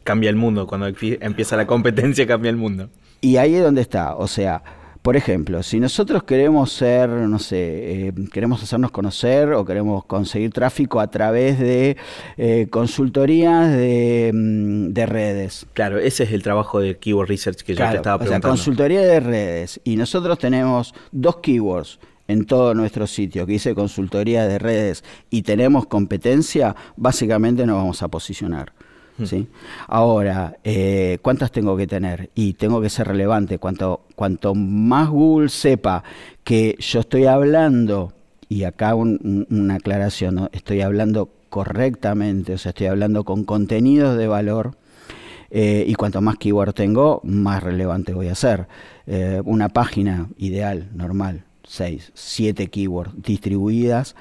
[0.02, 0.66] cambia el mundo.
[0.66, 2.90] Cuando empieza la competencia, cambia el mundo.
[3.20, 4.16] Y ahí es donde está.
[4.16, 4.62] O sea,
[5.04, 10.50] por ejemplo, si nosotros queremos ser, no sé, eh, queremos hacernos conocer o queremos conseguir
[10.50, 11.98] tráfico a través de
[12.38, 15.66] eh, consultorías mm, de, redes.
[15.74, 18.48] Claro, ese es el trabajo de Keyword Research que yo te estaba preguntando.
[18.48, 19.78] O sea, consultoría de redes.
[19.84, 25.42] Y nosotros tenemos dos keywords en todo nuestro sitio que dice consultoría de redes y
[25.42, 28.72] tenemos competencia, básicamente nos vamos a posicionar.
[29.22, 29.48] ¿Sí?
[29.86, 32.30] Ahora, eh, ¿cuántas tengo que tener?
[32.34, 33.58] Y tengo que ser relevante.
[33.58, 36.02] Cuanto, cuanto más Google sepa
[36.42, 38.12] que yo estoy hablando,
[38.48, 44.76] y acá una aclaración, estoy hablando correctamente, o sea, estoy hablando con contenidos de valor,
[45.50, 48.66] eh, y cuanto más keyword tengo, más relevante voy a ser.
[49.06, 54.16] Eh, una página ideal, normal, 6, 7 keywords distribuidas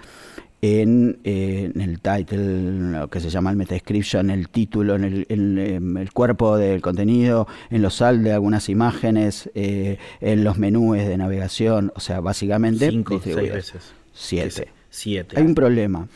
[0.64, 5.98] en, el title, lo que se llama el meta description, el título, en el, en,
[5.98, 11.18] el, cuerpo del contenido, en los sal de algunas imágenes, eh, en los menús de
[11.18, 12.90] navegación, o sea, básicamente...
[12.90, 13.94] Cinco, seis veces.
[14.14, 14.70] Siete.
[14.90, 15.38] Siete.
[15.38, 16.08] Hay un problema.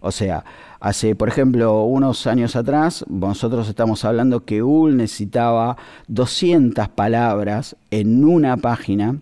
[0.00, 0.44] o sea,
[0.80, 5.76] hace, por ejemplo, unos años atrás, nosotros estamos hablando que Google necesitaba
[6.08, 9.18] 200 palabras en una página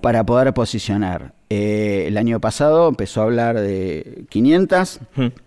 [0.00, 1.34] para poder posicionar.
[1.54, 5.00] Eh, el año pasado empezó a hablar de 500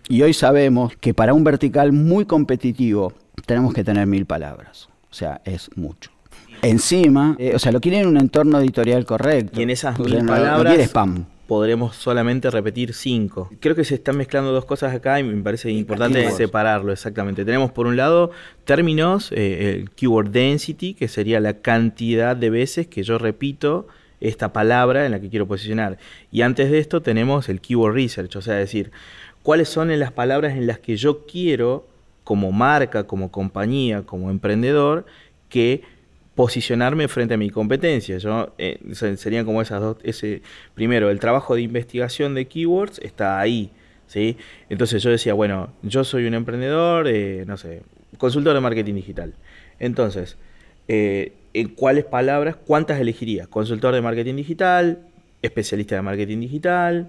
[0.08, 3.12] y hoy sabemos que para un vertical muy competitivo
[3.44, 4.88] tenemos que tener mil palabras.
[5.10, 6.10] O sea, es mucho.
[6.62, 9.60] Encima, eh, o sea, lo quieren en un entorno editorial correcto.
[9.60, 11.26] Y en esas mil palabras spam.
[11.46, 13.50] podremos solamente repetir cinco.
[13.60, 17.44] Creo que se están mezclando dos cosas acá y me parece importante separarlo exactamente.
[17.44, 18.30] Tenemos por un lado
[18.64, 23.88] términos, eh, el keyword density, que sería la cantidad de veces que yo repito
[24.20, 25.98] esta palabra en la que quiero posicionar.
[26.30, 28.90] Y antes de esto tenemos el keyword research, o sea, decir,
[29.42, 31.86] cuáles son las palabras en las que yo quiero,
[32.24, 35.06] como marca, como compañía, como emprendedor,
[35.48, 35.82] que
[36.34, 38.18] posicionarme frente a mi competencia.
[38.18, 38.78] Yo, eh,
[39.16, 40.42] serían como esas dos, ese,
[40.74, 43.72] primero, el trabajo de investigación de keywords está ahí,
[44.06, 44.36] ¿sí?
[44.68, 47.82] Entonces yo decía, bueno, yo soy un emprendedor, eh, no sé,
[48.18, 49.34] consultor de marketing digital.
[49.80, 50.36] Entonces,
[50.86, 53.46] eh, en cuáles palabras, cuántas elegiría.
[53.46, 55.06] Consultor de marketing digital,
[55.42, 57.08] especialista de marketing digital,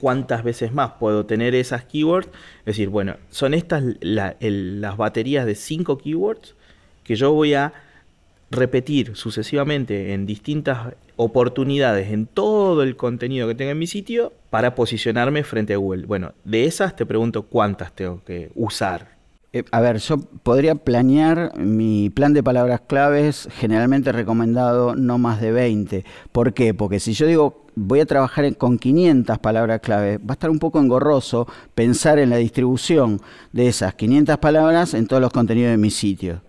[0.00, 2.28] cuántas veces más puedo tener esas keywords.
[2.60, 6.54] Es decir, bueno, son estas las baterías de cinco keywords
[7.04, 7.72] que yo voy a
[8.50, 14.74] repetir sucesivamente en distintas oportunidades en todo el contenido que tenga en mi sitio para
[14.74, 16.06] posicionarme frente a Google.
[16.06, 19.14] Bueno, de esas te pregunto cuántas tengo que usar
[19.54, 25.40] Eh, a ver, yo podría planear mi plan de palabras claves, generalmente recomendado no más
[25.40, 26.04] de 20.
[26.32, 26.74] ¿Por qué?
[26.74, 30.58] Porque si yo digo voy a trabajar con 500 palabras clave, va a estar un
[30.58, 33.20] poco engorroso pensar en la distribución
[33.52, 36.40] de esas 500 palabras en todos los contenidos de mi sitio.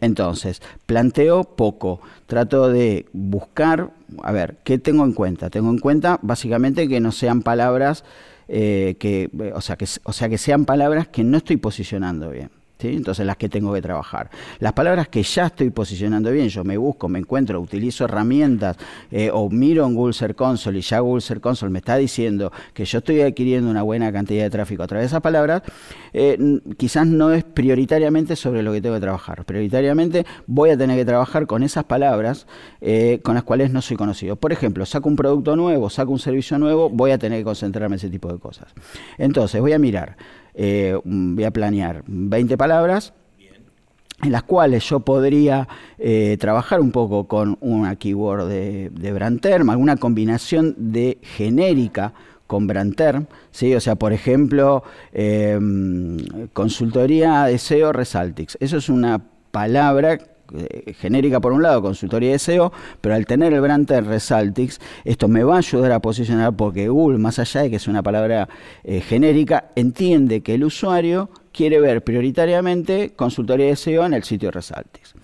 [0.00, 3.90] Entonces, planteo poco, trato de buscar,
[4.22, 5.50] a ver, ¿qué tengo en cuenta?
[5.50, 8.04] Tengo en cuenta básicamente que no sean palabras
[8.48, 12.50] eh, que, o sea, que, o sea, que sean palabras que no estoy posicionando bien.
[12.92, 14.30] Entonces las que tengo que trabajar.
[14.60, 18.76] Las palabras que ya estoy posicionando bien, yo me busco, me encuentro, utilizo herramientas
[19.10, 22.52] eh, o miro en Google Search Console y ya Google Search Console me está diciendo
[22.72, 25.62] que yo estoy adquiriendo una buena cantidad de tráfico a través de esas palabras,
[26.12, 26.38] eh,
[26.76, 29.44] quizás no es prioritariamente sobre lo que tengo que trabajar.
[29.44, 32.46] Prioritariamente voy a tener que trabajar con esas palabras
[32.80, 34.36] eh, con las cuales no soy conocido.
[34.36, 37.94] Por ejemplo, saco un producto nuevo, saco un servicio nuevo, voy a tener que concentrarme
[37.94, 38.68] en ese tipo de cosas.
[39.18, 40.16] Entonces, voy a mirar
[40.54, 43.12] eh, voy a planear 20 palabras
[44.22, 49.68] en las cuales yo podría eh, trabajar un poco con una keyword de, de Brandterm,
[49.70, 52.14] alguna combinación de genérica
[52.46, 53.74] con Brandterm, ¿sí?
[53.74, 56.18] o sea, por ejemplo, em,
[56.52, 58.56] consultoría de SEO Resaltix.
[58.60, 60.33] Eso es una palabra eh,
[60.98, 65.44] genérica por un lado, consultoría de SEO, pero al tener el brand Resaltix, esto me
[65.44, 68.48] va a ayudar a posicionar porque Google, más allá de que es una palabra
[68.82, 74.50] eh, genérica, entiende que el usuario quiere ver prioritariamente consultoría de SEO en el sitio
[74.50, 75.14] Resaltix.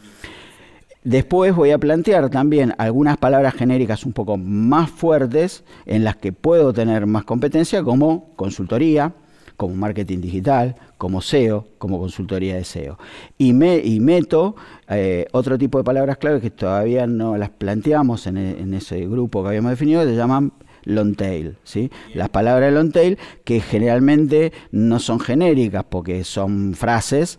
[1.03, 6.33] Después voy a plantear también algunas palabras genéricas un poco más fuertes en las que
[6.33, 9.14] puedo tener más competencia, como consultoría,
[9.57, 12.98] como marketing digital, como SEO, como consultoría de SEO.
[13.38, 14.54] Y, me, y meto
[14.86, 19.42] eh, otro tipo de palabras clave que todavía no las planteamos en, e, ese grupo
[19.42, 20.52] que habíamos definido, que se llaman
[20.84, 21.90] long tail, ¿sí?
[22.12, 27.38] Las palabras de long tail que generalmente no son genéricas porque son frases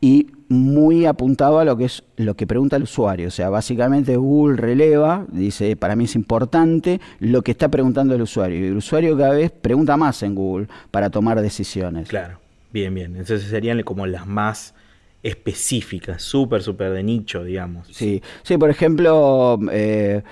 [0.00, 3.26] y muy apuntado a lo que es lo que pregunta el usuario.
[3.26, 8.22] O sea, básicamente Google releva, dice, para mí es importante lo que está preguntando el
[8.22, 8.60] usuario.
[8.60, 12.08] Y el usuario cada vez pregunta más en Google para tomar decisiones.
[12.08, 12.38] Claro,
[12.72, 13.16] bien, bien.
[13.16, 14.74] Entonces serían como las más
[15.22, 17.88] específicas, súper, súper de nicho, digamos.
[17.92, 20.22] Sí, sí por ejemplo, eh,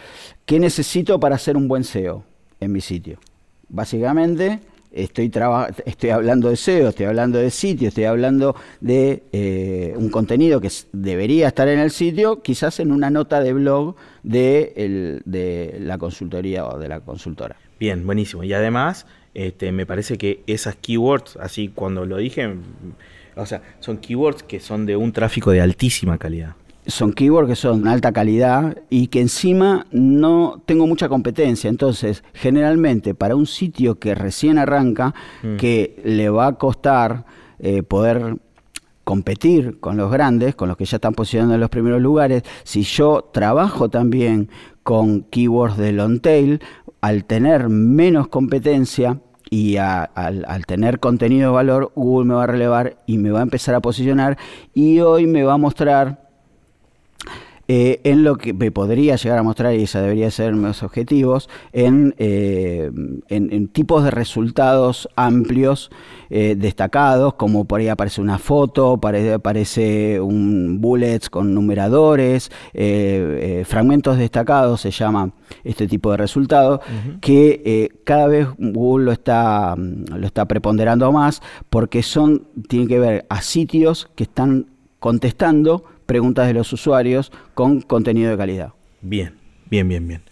[0.45, 2.25] ¿qué necesito para hacer un buen SEO
[2.59, 3.19] en mi sitio?
[3.69, 4.59] Básicamente,
[4.91, 5.31] estoy,
[5.85, 10.71] estoy hablando de SEO, estoy hablando de sitio, estoy hablando de eh, un contenido que
[10.93, 16.67] debería estar en el sitio, quizás en una nota de blog de, de la consultoría
[16.67, 17.57] o de la consultora.
[17.79, 18.43] Bien, buenísimo.
[18.45, 22.55] Y además, este, me parece que esas keywords, así cuando lo dije,
[23.37, 26.55] o sea, son keywords que son de un tráfico de altísima calidad
[26.87, 31.69] son keywords que son de alta calidad y que encima no tengo mucha competencia.
[31.69, 35.57] Entonces, generalmente para un sitio que recién arranca, mm.
[35.57, 37.25] que le va a costar
[37.59, 38.37] eh, poder
[39.05, 42.83] competir con los grandes, con los que ya están posicionando en los primeros lugares, si
[42.83, 44.49] yo trabajo también
[44.83, 46.61] con keywords de long tail,
[47.01, 49.19] al tener menos competencia,
[49.51, 53.43] y al, tener contenido de valor, Google me va a relevar y me va a
[53.43, 54.39] empezar a posicionar
[54.75, 56.30] y hoy me va a mostrar
[57.73, 61.49] eh, en lo que me podría llegar a mostrar, y esa debería ser mis objetivos,
[61.73, 62.91] en, eh,
[63.29, 65.93] en, tipos de resultados amplios,
[66.31, 68.99] eh, destacados, como por ahí aparece una foto,
[69.33, 72.51] aparece un bullets con numeradores,
[73.67, 75.31] fragmentos destacados, se llama
[75.63, 76.81] este tipo de resultado,
[77.21, 83.27] que cada vez Google lo está, lo está preponderando más, porque son, tienen que ver
[83.29, 84.67] a sitios que están
[84.99, 88.73] contestando preguntas de los usuarios con contenido de calidad.
[89.01, 89.37] Bien,
[89.71, 90.23] bien, bien, bien.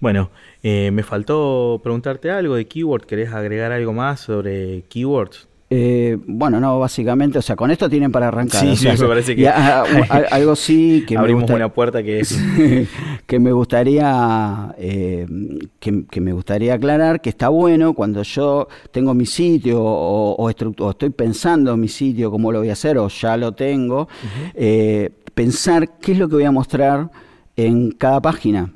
[0.00, 0.30] Bueno,
[0.62, 3.04] eh, me faltó preguntarte algo de keyword.
[3.04, 5.46] ¿Querés agregar algo más sobre keywords?
[5.68, 8.60] Eh, bueno, no, básicamente, o sea, con esto tienen para arrancar.
[8.60, 9.48] Sí, sí, me parece que.
[10.30, 11.16] algo sí que.
[11.16, 12.38] Abrimos una puerta que es.
[13.26, 14.74] que me gustaría.
[14.78, 15.26] Eh,
[15.80, 21.76] que, me gustaría aclarar que está bueno cuando yo tengo mi sitio o, estoy pensando
[21.76, 24.08] mi sitio, cómo lo voy a hacer, o ya lo tengo
[25.36, 27.10] pensar qué es lo que voy a mostrar
[27.56, 28.72] en cada página.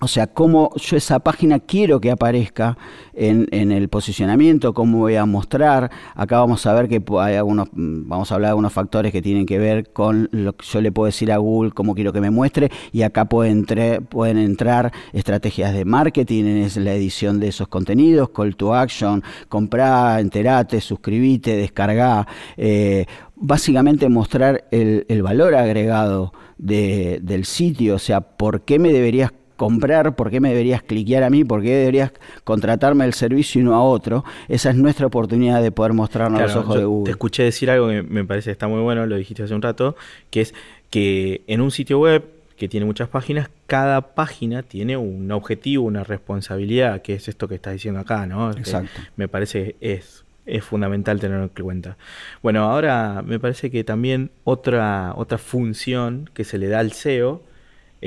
[0.00, 2.76] O sea, cómo yo esa página quiero que aparezca
[3.14, 5.90] en, el posicionamiento, cómo voy a mostrar.
[6.14, 9.46] Acá vamos a ver que hay algunos, vamos a hablar de algunos factores que tienen
[9.46, 12.30] que ver con lo que yo le puedo decir a Google cómo quiero que me
[12.30, 12.70] muestre.
[12.92, 13.64] Y acá pueden,
[14.08, 20.20] pueden entrar estrategias de marketing, es la edición de esos contenidos, call to action, comprar,
[20.20, 22.26] enterate, suscribite, descargar.
[22.56, 30.14] Eh, básicamente mostrar el, valor agregado del sitio, o sea, por qué me deberías comprar,
[30.14, 32.12] por qué me deberías cliquear a mí, por qué deberías
[32.44, 34.24] contratarme el servicio y no a otro.
[34.48, 37.04] Esa es nuestra oportunidad de poder mostrarnos los ojos de Google.
[37.04, 39.62] Te escuché decir algo que me parece que está muy bueno, lo dijiste hace un
[39.62, 39.96] rato,
[40.30, 40.54] que es
[40.90, 42.24] que en un sitio web
[42.56, 47.56] que tiene muchas páginas, cada página tiene un objetivo, una responsabilidad, que es esto que
[47.56, 48.50] estás diciendo acá, ¿no?
[48.50, 49.00] Exacto.
[49.16, 51.96] me parece es, es fundamental tenerlo en cuenta.
[52.42, 57.42] Bueno, ahora me parece que también otra, otra función que se le da al SEO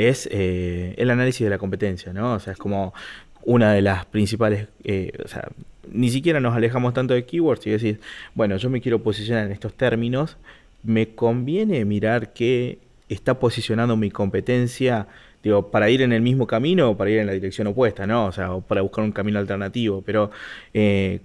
[0.08, 2.34] es eh, el análisis de la competencia, ¿no?
[2.34, 2.94] O sea, es como
[3.44, 5.50] una de las principales, eh, o sea,
[5.92, 8.00] ni siquiera nos alejamos tanto de keywords y decir,
[8.36, 10.38] bueno, yo me quiero posicionar en estos términos,
[10.84, 12.80] me conviene mirar qué
[13.10, 15.08] está posicionando mi competencia,
[15.44, 18.28] digo, para ir en el mismo camino o para ir en la dirección opuesta, ¿no?
[18.28, 20.32] O sea, o para buscar un camino alternativo, pero
[20.74, 21.22] eh,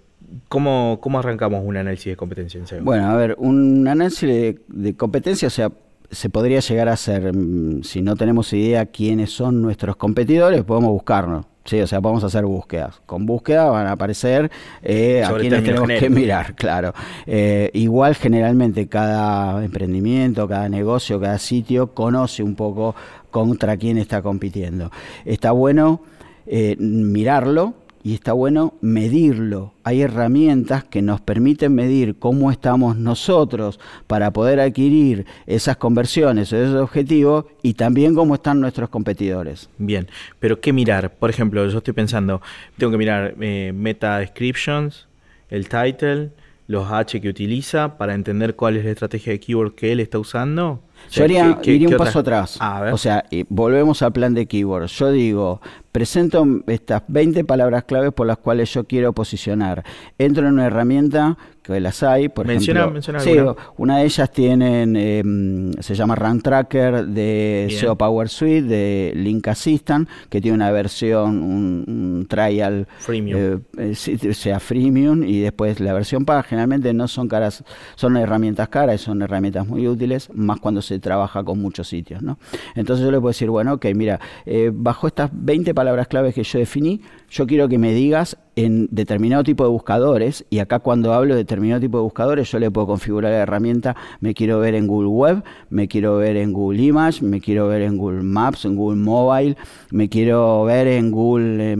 [0.48, 2.82] ¿cómo, ¿cómo, arrancamos un análisis de competencia en SEO?
[2.82, 5.70] Bueno, a ver, un análisis de competencia, o sea,
[6.10, 10.90] se podría llegar a hacer, mm, si no tenemos idea quiénes son nuestros competidores, podemos
[10.90, 11.46] buscarnos.
[11.64, 13.00] Sí, o sea, vamos a hacer búsquedas.
[13.06, 14.50] Con búsqueda van a aparecer
[14.82, 16.92] eh, a quienes tenemos que mirar, claro.
[17.26, 22.94] Eh, igual generalmente cada emprendimiento, cada negocio, cada sitio conoce un poco
[23.30, 24.90] contra quién está compitiendo.
[25.24, 26.02] Está bueno
[26.46, 27.72] eh, mirarlo
[28.04, 29.72] y está bueno medirlo.
[29.82, 36.82] Hay herramientas que nos permiten medir cómo estamos nosotros para poder adquirir esas conversiones esos
[36.82, 39.70] objetivos y también cómo están nuestros competidores.
[39.78, 40.06] Bien,
[40.38, 41.14] pero ¿qué mirar?
[41.14, 42.42] Por ejemplo, yo estoy pensando,
[42.76, 45.08] tengo que mirar eh, meta descriptions,
[45.48, 46.30] el title,
[46.66, 50.18] los H que utiliza para entender cuál es la estrategia de keyword que él está
[50.18, 50.82] usando.
[51.10, 52.58] Yo haría, iría un paso atrás.
[52.92, 54.92] O sea, volvemos al plan de keywords.
[54.98, 55.60] Yo digo,
[55.92, 59.84] presento estas 20 palabras claves por las cuales yo quiero posicionar.
[60.18, 63.00] Entro en una herramienta que las hay, por ejemplo.
[63.20, 63.36] sí,
[63.78, 69.48] una de ellas tienen, em, se llama Run Tracker de SEO Power Suite, de Link
[69.48, 73.62] Assistant, que tiene una versión, un, trial, freemium.
[73.78, 76.42] Eh, eh, sea freemium, y después la versión paga.
[76.42, 81.44] Generalmente no son caras, son herramientas caras, son herramientas muy útiles, más cuando se trabaja
[81.44, 82.38] con muchos sitios, ¿no?
[82.74, 86.42] Entonces yo le puedo decir, bueno, ok, mira, eh, bajo estas 20 palabras claves que
[86.42, 91.12] yo definí, yo quiero que me digas en determinado tipo de buscadores, y acá cuando
[91.12, 94.74] hablo de determinado tipo de buscadores, yo le puedo configurar la herramienta, me quiero ver
[94.74, 98.64] en Google Web, me quiero ver en Google Image, me quiero ver en Google Maps,
[98.64, 99.56] en Google Mobile,
[99.90, 101.76] me quiero ver en Google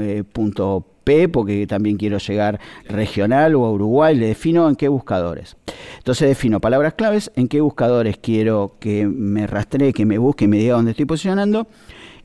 [0.00, 0.24] eh,
[1.04, 5.56] P, porque también quiero llegar regional o a Uruguay, le defino en qué buscadores.
[6.04, 10.58] Entonces defino palabras claves, en qué buscadores quiero que me rastree, que me busque, me
[10.58, 11.66] diga dónde estoy posicionando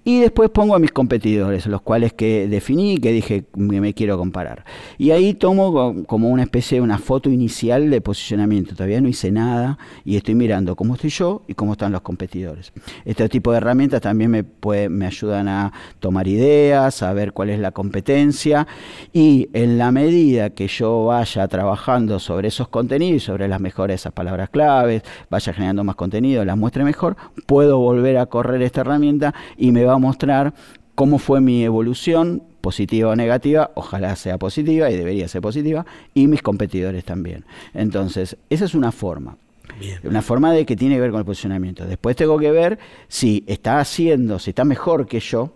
[0.09, 4.17] y después pongo a mis competidores, los cuales que definí que dije que me quiero
[4.17, 4.65] comparar.
[4.97, 8.73] Y ahí tomo como una especie de una foto inicial de posicionamiento.
[8.73, 12.73] Todavía no hice nada y estoy mirando cómo estoy yo y cómo están los competidores.
[13.05, 17.59] Este tipo de herramientas también me, me ayudan a tomar ideas, a ver cuál es
[17.59, 18.65] la competencia
[19.13, 24.13] y en la medida que yo vaya trabajando sobre esos contenidos, sobre las mejores esas
[24.13, 29.35] palabras claves, vaya generando más contenido, las muestre mejor, puedo volver a correr esta herramienta
[29.55, 30.53] y me va a mostrar
[30.95, 36.27] cómo fue mi evolución, positiva o negativa, ojalá sea positiva y debería ser positiva, y
[36.27, 37.45] mis competidores también.
[37.73, 39.37] Entonces, esa es una forma.
[40.03, 41.85] Una forma de que tiene que ver con el posicionamiento.
[41.85, 45.53] Después tengo que ver si está haciendo, si está mejor que yo,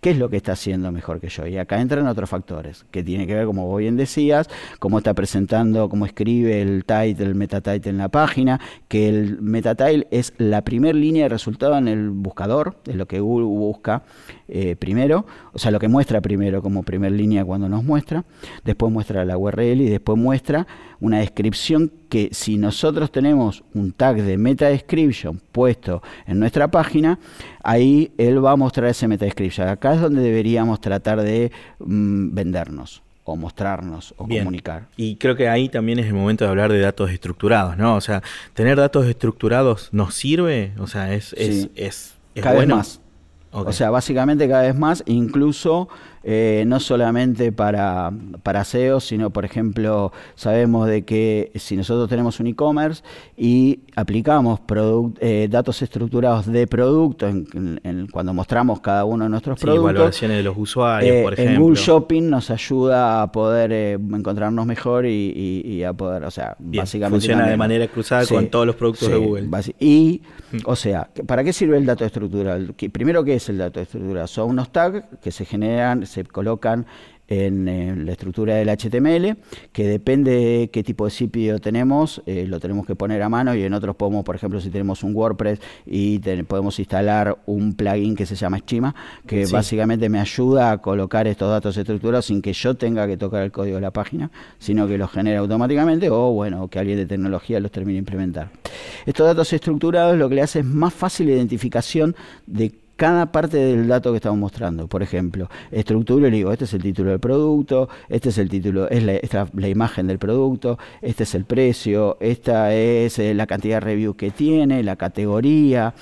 [0.00, 1.44] ¿Qué es lo que está haciendo mejor que yo?
[1.46, 5.12] Y acá entran otros factores, que tiene que ver, como vos bien decías, cómo está
[5.12, 10.06] presentando, cómo escribe el title, el meta title en la página, que el meta title
[10.12, 14.04] es la primera línea de resultado en el buscador, es lo que Google busca
[14.46, 18.24] eh, primero, o sea, lo que muestra primero como primer línea cuando nos muestra,
[18.64, 20.68] después muestra la URL y después muestra
[21.00, 27.18] una descripción que si nosotros tenemos un tag de meta description puesto en nuestra página,
[27.62, 29.68] ahí él va a mostrar ese meta description.
[29.68, 34.88] Acá es donde deberíamos tratar de mm, vendernos o mostrarnos o comunicar.
[34.96, 37.94] Y creo que ahí también es el momento de hablar de datos estructurados, ¿no?
[37.94, 38.22] O sea,
[38.54, 43.00] tener datos estructurados nos sirve, o sea, es, es, es, Cada Vez más.
[43.50, 45.88] O sea, básicamente cada vez más, incluso
[46.22, 48.12] eh, no solamente para,
[48.42, 53.02] para SEO, sino, por ejemplo, sabemos de que si nosotros tenemos un e-commerce
[53.36, 54.60] y aplicamos
[55.20, 59.94] eh, datos estructurados de producto en, cuando mostramos cada uno de nuestros sí, productos.
[59.94, 61.54] valoraciones de los usuarios, eh, por ejemplo.
[61.54, 67.26] En Google Shopping nos ayuda a poder encontrarnos mejor y, a poder, o sea, básicamente.
[67.26, 69.48] Funciona de manera cruzada con todos los productos de Google.
[69.78, 70.56] Y, mm.
[70.64, 72.74] o sea, ¿para qué sirve el dato estructural?
[72.92, 74.28] Primero, ¿qué es el dato estructural?
[74.28, 76.86] Son unos tags que se generan, se colocan
[77.28, 79.36] en, la estructura del HTML,
[79.72, 83.54] que depende de qué tipo de sitio tenemos, eh, lo tenemos que poner a mano
[83.54, 88.16] y en otros podemos, por ejemplo, si tenemos un WordPress y podemos instalar un plugin
[88.16, 88.94] que se llama Schema,
[89.26, 93.42] que básicamente me ayuda a colocar estos datos estructurados sin que yo tenga que tocar
[93.42, 97.06] el código de la página, sino que los genera automáticamente o, bueno, que alguien de
[97.06, 98.50] tecnología los termine de implementar.
[99.04, 103.56] Estos datos estructurados lo que le hace es más fácil la identificación de cada parte
[103.58, 104.88] del dato que estamos mostrando.
[104.88, 108.48] Por ejemplo, estructuro y le digo, este es el título del producto, este es el
[108.48, 113.76] título, es la, imagen del producto, este es el precio, esta es eh, la cantidad
[113.76, 115.94] de reviews que tiene, la categoría.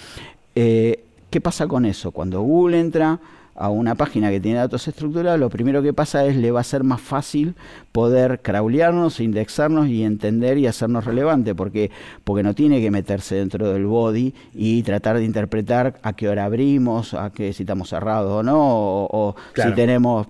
[0.55, 2.13] Eh, ¿Qué pasa con eso?
[2.13, 3.21] Cuando Google entra
[3.57, 6.65] a una página que tiene datos estructurados, lo primero que pasa es le va a
[6.65, 7.55] ser más fácil
[7.93, 11.91] poder crawlearnos, indexarnos y entender y hacernos relevante, porque,
[12.25, 16.45] porque no tiene que meterse dentro del body y tratar de interpretar a qué hora
[16.45, 20.27] abrimos, a qué si estamos cerrados o no, o, si tenemos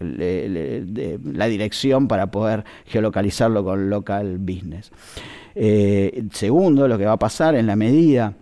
[0.00, 4.90] la dirección para poder geolocalizarlo con local business.
[5.54, 8.34] Eh, segundo, lo que va a pasar en la medida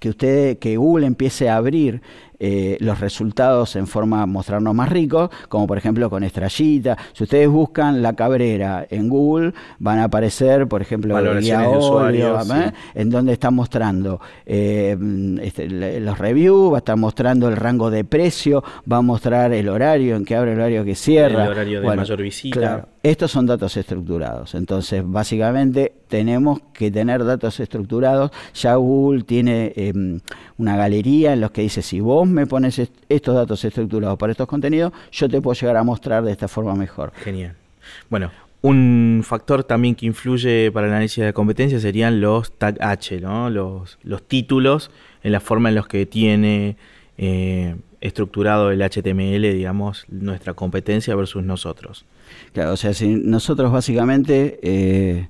[0.00, 2.02] que usted, que Google empiece a abrir
[2.40, 6.96] eh, los resultados en forma mostrarnos más ricos, como por ejemplo con estrellita.
[7.12, 12.72] Si ustedes buscan la cabrera en Google, van a aparecer, por ejemplo, el ¿eh?
[12.94, 14.96] en donde está mostrando eh,
[15.42, 19.68] este, los reviews, va a estar mostrando el rango de precio, va a mostrar el
[19.68, 21.44] horario en que abre, el horario que cierra.
[21.44, 22.86] El horario de mayor visita.
[23.02, 24.54] Estos son datos estructurados.
[24.54, 28.30] Entonces, básicamente, tenemos que tener datos estructurados.
[28.54, 30.20] Ya Google tiene em,
[30.56, 34.48] una galería en los que dice, si vos me pones estos datos estructurados para estos
[34.48, 37.12] contenidos, yo te puedo llegar a mostrar de esta forma mejor.
[37.14, 37.54] Genial.
[38.10, 38.30] Bueno,
[38.62, 43.50] un factor también que influye para el análisis de competencia serían los tag H, ¿no?
[43.50, 44.90] los, los títulos
[45.22, 46.76] en la forma en los que tiene
[47.16, 52.04] eh, estructurado el HTML, digamos, nuestra competencia versus nosotros.
[52.52, 54.58] Claro, o sea, si nosotros básicamente...
[54.62, 55.28] Eh,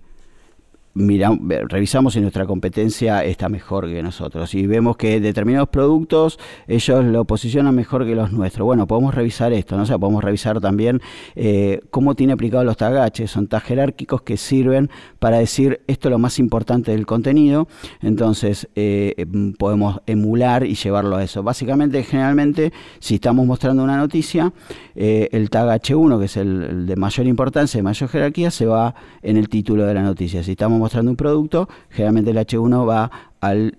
[1.69, 4.55] revisamos si nuestra competencia está mejor que nosotros.
[4.55, 8.65] Y vemos que determinados productos ellos lo posicionan mejor que los nuestros.
[8.65, 9.85] Bueno, podemos revisar esto, ¿no?
[9.85, 11.01] O sea, podemos revisar también
[11.37, 13.31] eh, cómo tiene aplicado los tagaches.
[13.31, 17.69] Son tags jerárquicos que sirven para decir esto es lo más importante del contenido.
[18.03, 21.43] Entonces, eh, em, podemos emular y llevarlo a eso.
[21.43, 24.53] Básicamente, generalmente, si estamos mostrando una noticia,
[24.95, 28.67] eh, el tag H1, que es el, el, de mayor importancia, de mayor jerarquía, se
[28.67, 30.43] va en el título de la noticia.
[30.43, 33.11] Si estamos mostrando un producto, generalmente el H1 va
[33.41, 33.77] al,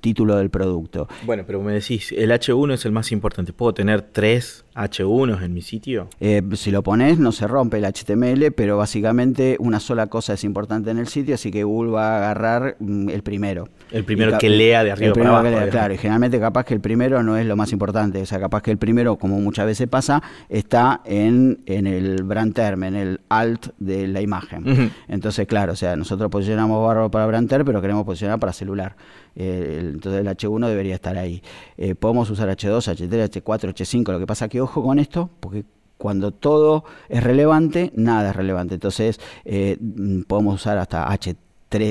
[0.00, 1.08] título del producto.
[1.24, 3.52] Bueno, pero me decís, el H1 es el más importante.
[3.52, 6.08] ¿Puedo tener tres H1s en mi sitio?
[6.20, 10.44] Eh, si lo pones, no se rompe el HTML, pero básicamente una sola cosa es
[10.44, 13.68] importante en el sitio, así que Google va a agarrar mm, el primero.
[13.90, 15.70] El primero que lea de arriba para abajo.
[15.70, 18.20] claro, y generalmente capaz que el primero no es lo más importante.
[18.22, 22.54] O sea, capaz que el primero, como muchas veces pasa, está en, en el brand
[22.54, 24.92] term, en el alt de la imagen.
[25.08, 28.96] Entonces, claro, o sea, nosotros posicionamos barro para brand term, pero queremos posicionar para celular.
[29.36, 31.42] Eh, entonces el H1 debería estar ahí.
[31.76, 34.12] Eh, podemos usar H2, H3, H4, H5.
[34.12, 35.64] Lo que pasa que ojo con esto, porque
[35.98, 38.74] cuando todo es relevante, nada es relevante.
[38.74, 41.36] Entonces eh, mm, podemos usar hasta H3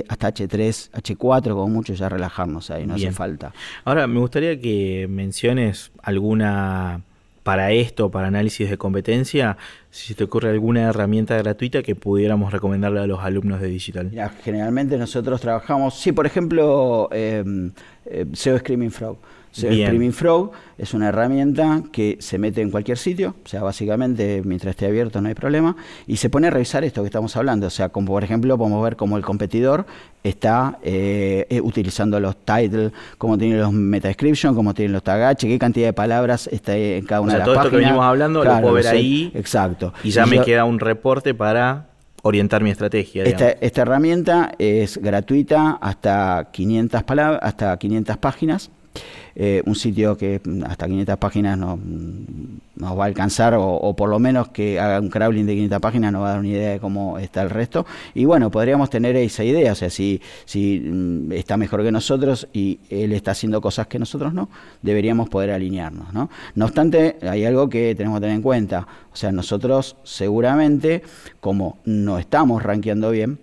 [0.07, 3.53] hasta H3, H4, como mucho ya relajarnos ahí, no hace falta.
[3.84, 7.01] Ahora, me gustaría que menciones alguna
[7.44, 9.58] para esto, para análisis de competencia,
[9.89, 14.12] si te ocurre alguna herramienta gratuita que pudiéramos recomendarle a los alumnos de digital.
[14.44, 17.72] generalmente nosotros trabajamos, sí, por ejemplo, em,
[18.06, 19.18] eh, SEO Screaming Frog.
[19.54, 24.41] SEO Screaming Frog es una herramienta que se mete en cualquier sitio, o sea, básicamente
[24.43, 25.76] mientras esté abierto no hay problema,
[26.08, 28.84] y se pone a revisar esto que estamos hablando, o sea, como por ejemplo podemos
[28.84, 29.86] ver cómo el competidor
[30.24, 35.47] está eh, eh, utilizando los titles, cómo tiene los meta description, cómo tiene los tagaches,
[35.47, 37.74] qué cantidad de palabras está en cada una de las todo páginas.
[37.74, 39.32] Esto que venimos hablando lo puedo ver ahí.
[39.36, 39.93] Exacto.
[40.04, 41.89] Y ya me queda un reporte para
[42.24, 43.24] orientar mi estrategia.
[43.24, 48.72] Esta, esta, herramienta es gratuita hasta 500 palabras, hasta 500 páginas.
[49.36, 51.80] Eh, un sitio que hasta 500 páginas no,
[52.76, 56.12] nos va a alcanzar, o, por lo menos que haga un crawling de 500 páginas
[56.12, 57.86] nos va a dar una idea de cómo está el resto.
[58.14, 62.48] Y bueno, podríamos tener esa idea, o sea, si, si mm, está mejor que nosotros
[62.54, 64.50] y él está haciendo cosas que nosotros no,
[64.82, 66.14] deberíamos poder alinearnos.
[66.14, 66.30] ¿no?
[66.56, 71.02] no obstante, hay algo que tenemos que tener en cuenta, o sea, nosotros seguramente,
[71.39, 73.39] como no estamos rankeando bien,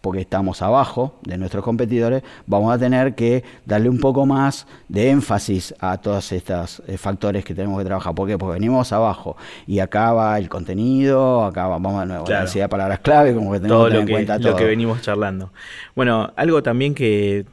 [0.00, 5.10] porque estamos abajo de nuestros competidores, vamos a tener que darle un poco más de
[5.10, 8.14] énfasis a todos estos eh, factores que tenemos que trabajar.
[8.14, 8.38] ¿Por qué?
[8.38, 9.36] Porque venimos abajo
[9.66, 13.52] y acá va el contenido, acá va, vamos a nuevo, la de palabras clave, como
[13.52, 14.52] que tenemos que tener en cuenta todo.
[14.52, 15.50] Lo que venimos charlando.
[15.94, 17.44] Bueno, algo también que,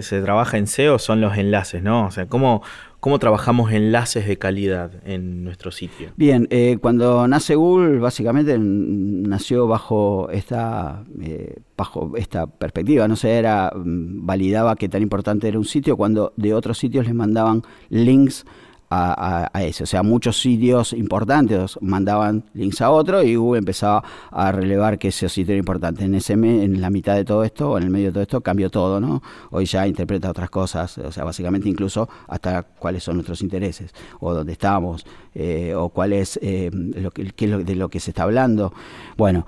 [0.00, 2.06] se trabaja en SEO son los enlaces, ¿no?
[2.06, 2.62] O sea, cómo,
[3.00, 6.10] cómo trabajamos enlaces de calidad en nuestro sitio?
[6.16, 13.08] Bien, eh, cuando nace Google, básicamente nació bajo esta, eh, bajo esta perspectiva.
[13.08, 17.06] No sé, era, mm, validaba qué tan importante era un sitio cuando de otros sitios
[17.06, 18.44] les mandaban links
[18.90, 19.84] a, a, ese.
[19.84, 25.08] O sea, muchos sitios importantes mandaban links a otro y Google empezaba a relevar que
[25.08, 26.04] ese sitio era importante.
[26.04, 28.40] En, ese en la mitad de todo esto, o en el medio de todo esto,
[28.40, 29.22] cambió todo, ¿no?
[29.50, 34.34] Hoy ya interpreta otras cosas, o sea, básicamente incluso hasta cuáles son nuestros intereses, o
[34.34, 38.24] dónde estamos, eh, o cuál es, eh, lo que, es de lo que se está
[38.24, 38.72] hablando.
[39.16, 39.46] Bueno,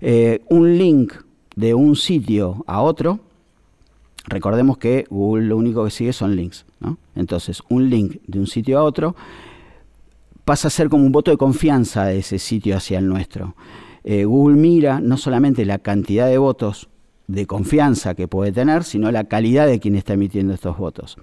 [0.00, 1.14] eh, un link
[1.54, 3.20] de un sitio a otro
[4.26, 6.66] Recordemos que Google lo único que sigue son links.
[6.80, 6.98] ¿no?
[7.14, 9.14] Entonces, un link de un sitio a otro
[10.44, 13.54] pasa a ser como un voto de confianza de ese sitio hacia el nuestro.
[14.04, 16.88] Eh, Google mira no solamente la cantidad de votos
[17.26, 21.16] de confianza que puede tener, sino la calidad de quien está emitiendo estos votos.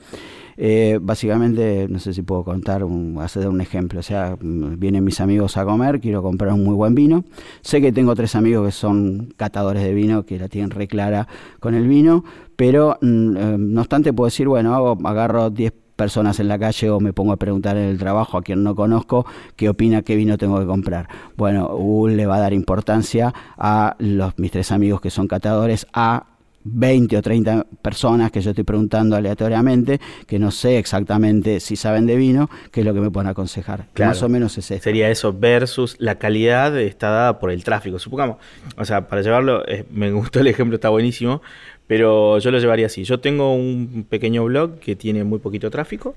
[0.57, 3.99] Eh, básicamente, no sé si puedo contar, un, hacer un ejemplo.
[3.99, 7.23] O sea, mm, vienen mis amigos a comer, quiero comprar un muy buen vino.
[7.61, 11.27] Sé que tengo tres amigos que son catadores de vino, que la tienen re clara
[11.59, 12.23] con el vino,
[12.55, 16.99] pero mm, eh, no obstante puedo decir, bueno, agarro 10 personas en la calle o
[16.99, 19.25] me pongo a preguntar en el trabajo a quien no conozco
[19.55, 21.07] qué opina qué vino tengo que comprar.
[21.37, 25.87] Bueno, Google le va a dar importancia a los mis tres amigos que son catadores
[25.93, 26.32] a
[26.65, 32.05] 20 o 30 personas que yo estoy preguntando aleatoriamente, que no sé exactamente si saben
[32.05, 33.87] de vino, qué es lo que me pueden aconsejar.
[33.99, 34.83] Más o menos es eso.
[34.83, 37.99] Sería eso versus la calidad está dada por el tráfico.
[37.99, 38.37] Supongamos,
[38.77, 41.41] o sea, para llevarlo, eh, me gustó el ejemplo, está buenísimo,
[41.87, 43.03] pero yo lo llevaría así.
[43.03, 46.15] Yo tengo un pequeño blog que tiene muy poquito tráfico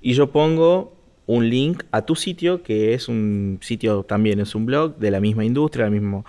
[0.00, 0.94] y yo pongo
[1.26, 5.20] un link a tu sitio, que es un sitio también, es un blog de la
[5.20, 6.24] misma industria, del mismo...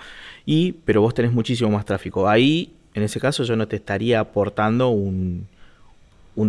[0.46, 2.30] Y, pero vos tenés muchísimo más tráfico.
[2.30, 5.48] Ahí en ese caso yo no te estaría aportando un,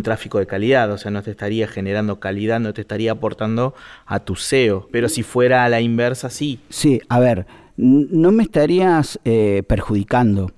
[0.01, 3.75] tráfico de calidad, o sea, no te estaría generando calidad, no te estaría aportando
[4.07, 4.87] a tu SEO.
[4.91, 6.59] Pero si fuera a la inversa, sí.
[6.69, 7.45] Sí, a ver,
[7.77, 10.51] no me estarías eh, perjudicando.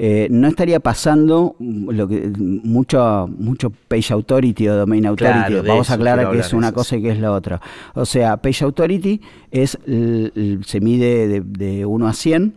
[0.00, 5.54] Eh, no estaría pasando lo que mucho mucho page authority o domain authority.
[5.66, 7.60] Vamos a aclarar que es una cosa y que es la otra.
[7.94, 12.54] O sea, page authority es se mide de, de 1 a 100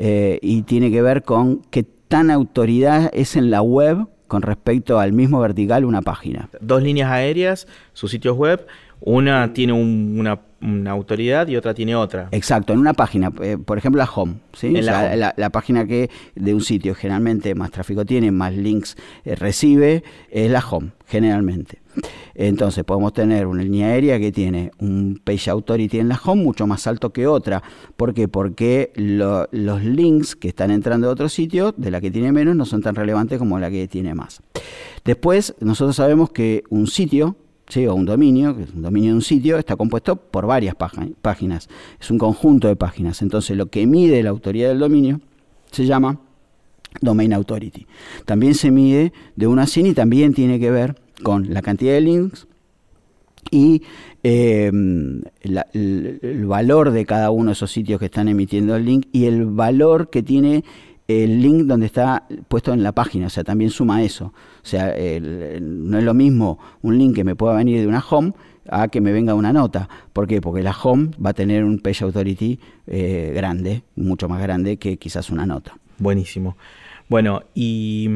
[0.00, 5.00] eh, y tiene que ver con qué tan autoridad es en la web con respecto
[5.00, 6.48] al mismo vertical una página.
[6.60, 8.64] Dos líneas aéreas, sus sitios web,
[9.00, 10.40] una tiene una,
[10.86, 12.28] autoridad y otra tiene otra.
[12.32, 14.70] Exacto, en una página, eh, por ejemplo la home, ¿sí?
[14.70, 20.50] la, página que de un sitio generalmente más tráfico tiene, más links eh, recibe, es
[20.50, 21.78] la home, generalmente.
[22.34, 26.66] Entonces podemos tener una línea aérea que tiene un page authority en la home mucho
[26.66, 27.62] más alto que otra.
[27.96, 28.28] ¿Por qué?
[28.28, 32.64] Porque los links que están entrando de otro sitio, de la que tiene menos, no
[32.64, 34.42] son tan relevantes como la que tiene más.
[35.04, 37.36] Después, nosotros sabemos que un sitio,
[37.68, 37.86] ¿sí?
[37.86, 41.68] o un dominio, que es un dominio de un sitio, está compuesto por varias páginas.
[42.00, 43.22] Es un conjunto de páginas.
[43.22, 45.20] Entonces, lo que mide la autoridad del dominio
[45.70, 46.20] se llama
[47.00, 47.86] Domain Authority.
[48.24, 52.00] También se mide de una CIN y también tiene que ver con la cantidad de
[52.00, 52.46] links
[53.50, 53.82] y
[54.22, 54.70] eh,
[55.42, 59.46] el, valor de cada uno de esos sitios que están emitiendo el link y el
[59.46, 60.64] valor que tiene
[61.08, 64.26] el link donde está puesto en la página, o sea, también suma eso.
[64.26, 64.94] O sea,
[65.60, 68.34] no es lo mismo un link que me pueda venir de una home
[68.68, 69.88] a que me venga una nota.
[70.12, 70.42] ¿Por qué?
[70.42, 74.98] Porque la home va a tener un page authority eh, grande, mucho más grande que
[74.98, 75.78] quizás una nota.
[75.98, 76.56] Buenísimo.
[77.08, 78.10] Bueno, y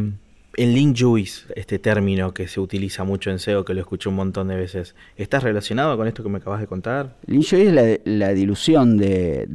[0.55, 4.17] el link juice, este término que se utiliza mucho en SEO, que lo escuché un
[4.17, 7.17] montón de veces, ¿está relacionado con esto que me acabas de contar?
[7.27, 9.49] Link juice es la, dilución de,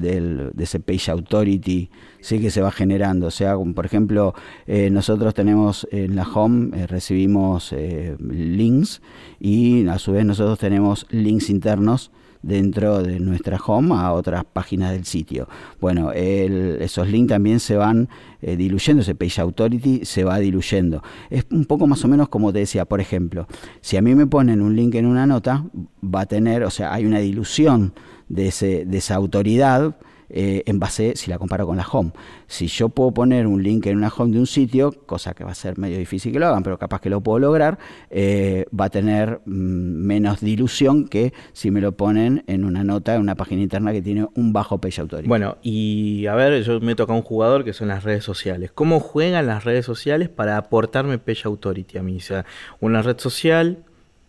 [0.57, 1.89] ese page authority
[2.19, 3.27] sí que se va generando.
[3.27, 4.33] O sea, por ejemplo,
[4.65, 9.01] eh, nosotros tenemos en la home, eh, recibimos eh, links
[9.39, 12.11] y a su vez nosotros tenemos links internos
[12.47, 15.49] dentro de nuestra home a otras páginas del sitio.
[15.81, 18.07] Bueno, esos links también se van
[18.41, 21.03] eh, diluyendo, ese page authority se va diluyendo.
[21.29, 23.47] Es un poco más o menos como te decía, por ejemplo,
[23.81, 25.65] si a mí me ponen un link en una nota,
[26.01, 27.93] va a tener, o sea, hay una dilución
[28.29, 29.97] de, ese, de esa autoridad
[30.29, 32.11] eh, en base, si la comparo con la home.
[32.47, 35.51] Si yo puedo poner un link en una home de un sitio, cosa que va
[35.51, 37.77] a ser medio difícil que lo hagan, pero capaz que lo puedo lograr,
[38.09, 43.15] eh, va a tener mm, menos dilución que si me lo ponen en una nota,
[43.15, 45.27] en una página interna que tiene un bajo page authority.
[45.27, 48.71] Bueno, y a ver, yo me toca un jugador que son las redes sociales.
[48.73, 52.17] ¿Cómo juegan las redes sociales para aportarme page authority a mí?
[52.17, 52.45] O sea,
[52.79, 53.85] una red social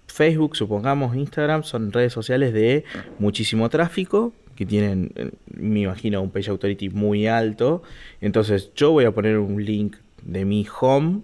[0.06, 2.84] Facebook, supongamos Instagram, son redes sociales de
[3.18, 7.84] muchísimo tráfico, que tienen, eh, me imagino, un page authority muy alto.
[8.20, 9.94] Entonces yo voy a poner un link
[10.24, 11.20] de mi home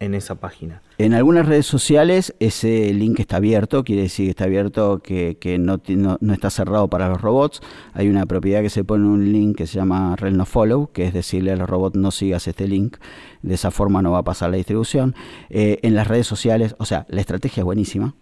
[0.00, 0.80] en esa página.
[0.96, 5.82] En algunas redes sociales ese link está abierto, quiere decir que está abierto, que, no,
[6.18, 7.60] no, está cerrado para los robots.
[7.92, 11.04] Hay una propiedad que se pone un link que se llama rel no follow, que
[11.04, 12.96] es decirle a los robots no sigas este link,
[13.42, 15.14] de esa forma no va a pasar la distribución.
[15.50, 18.14] Eh, en las redes sociales, o sea, la estrategia es buenísima,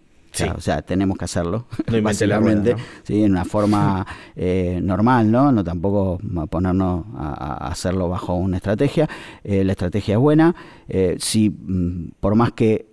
[0.55, 1.65] o sea, tenemos que hacerlo,
[2.03, 3.23] básicamente, ¿sí?
[3.23, 4.05] en una forma
[4.35, 5.51] eh, normal, ¿no?
[5.51, 6.19] No tampoco
[6.49, 9.09] ponernos a, hacerlo bajo una estrategia.
[9.43, 10.55] Eh, la estrategia es buena.
[10.87, 12.87] Eh, si mm, por más que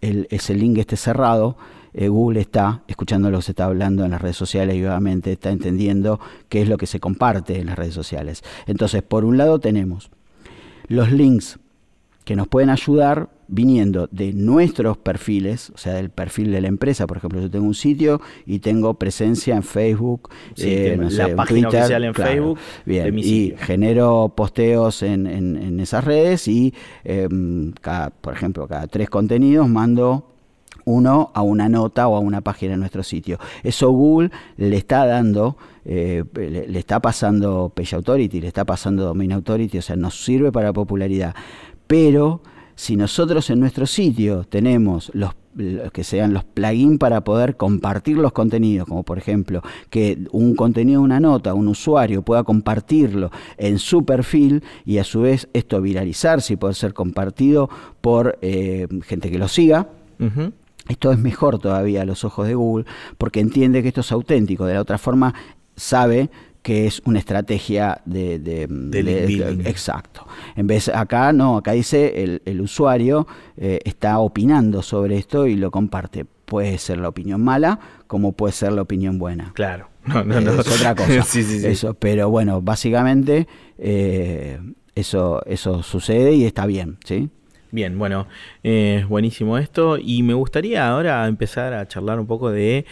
[0.00, 1.56] el, ese link esté cerrado,
[1.96, 5.52] Google está escuchando lo que se está hablando en las redes sociales y obviamente está
[5.52, 6.18] entendiendo
[6.48, 8.42] qué es lo que se comparte en las redes sociales.
[8.66, 10.10] Entonces, por un lado tenemos
[10.88, 11.60] los links
[12.24, 17.06] que nos pueden ayudar viniendo de nuestros perfiles, o sea, del perfil de la empresa.
[17.06, 22.04] Por ejemplo, yo tengo un sitio y tengo presencia en Facebook, eh, la página oficial
[22.04, 22.58] en Facebook.
[22.84, 26.72] Bien, y genero posteos en, en, esas redes y,
[27.04, 30.30] em, cada, por ejemplo, cada tres contenidos mando
[30.86, 33.38] uno a una nota o a una página en nuestro sitio.
[33.62, 39.04] Eso Google le está dando, eh, le, le, está pasando Page Authority, le está pasando
[39.04, 41.34] Domain Authority, o sea, nos sirve para popularidad.
[41.86, 42.42] Pero
[42.74, 45.34] si nosotros en nuestro sitio tenemos los
[45.92, 51.00] que sean los plugins para poder compartir los contenidos, como por ejemplo que un contenido,
[51.00, 56.54] una nota, un usuario pueda compartirlo en su perfil y a su vez esto viralizarse
[56.54, 57.70] y poder ser compartido
[58.00, 59.88] por eh, gente que lo siga.
[60.88, 64.64] Esto es mejor todavía a los ojos de Google porque entiende que esto es auténtico.
[64.64, 65.34] De la otra forma,
[65.76, 66.30] sabe
[66.64, 68.62] que es una estrategia de, de,
[69.66, 70.26] exacto.
[70.56, 73.26] En vez acá no, acá dice el, el usuario
[73.58, 76.24] eh, está opinando sobre esto y lo comparte.
[76.24, 79.52] Puede ser la opinión mala, como puede ser la opinión buena.
[79.52, 80.52] Claro, no, no, no.
[80.58, 81.12] es otra cosa.
[81.38, 83.46] Eso, pero bueno, básicamente
[83.76, 84.58] eh,
[84.94, 87.28] eso, eso sucede y está bien, ¿sí?
[87.74, 88.28] Bien, bueno,
[88.62, 92.86] eh, buenísimo esto y me gustaría ahora empezar a charlar un poco de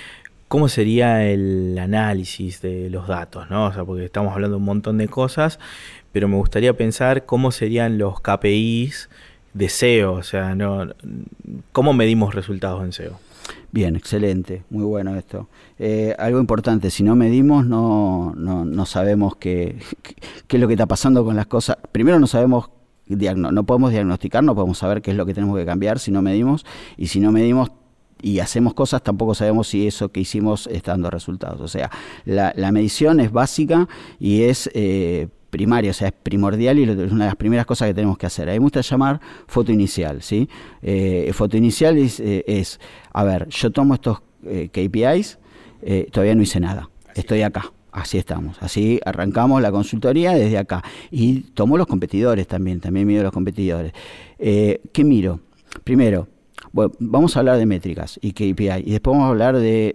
[0.53, 3.69] cómo sería el análisis de los datos, ¿no?
[3.69, 5.59] O sea, porque estamos hablando de un montón de cosas,
[6.13, 9.09] pero me gustaría pensar cómo serían los KPIs
[9.55, 10.89] de SEO, o sea, no,
[11.73, 13.19] cómo medimos resultados en SEO.
[13.71, 15.49] Bien, excelente, muy bueno esto.
[15.79, 20.75] Eh, algo importante, si no medimos no, no, no sabemos qué, qué, es lo que
[20.75, 21.79] está pasando con las cosas.
[21.93, 22.69] Primero no sabemos
[23.09, 26.21] no podemos diagnosticar, no podemos saber qué es lo que tenemos que cambiar si no
[26.21, 26.67] medimos,
[26.99, 27.71] y si no medimos
[28.23, 31.61] y hacemos cosas, tampoco sabemos si eso que hicimos está dando resultados.
[31.61, 31.91] O sea,
[32.25, 37.25] la, medición es básica y es eh, primaria, o sea, es primordial y es una
[37.25, 38.49] de las primeras cosas que tenemos que hacer.
[38.49, 40.49] A mí me gusta llamar foto inicial, ¿sí?
[40.81, 42.81] Eh, foto inicial es, eh, es,
[43.13, 45.39] a ver, yo tomo estos KPIs,
[46.11, 47.73] todavía no hice nada, estoy acá.
[47.91, 50.83] Así estamos, así arrancamos la consultoría desde acá.
[51.11, 53.93] Y tomo los competidores también, también miro los competidores.
[54.39, 55.41] ¿Qué miro?
[55.85, 56.27] Primero,
[56.73, 59.95] bueno, vamos a hablar de métricas y KPI y después vamos a hablar de,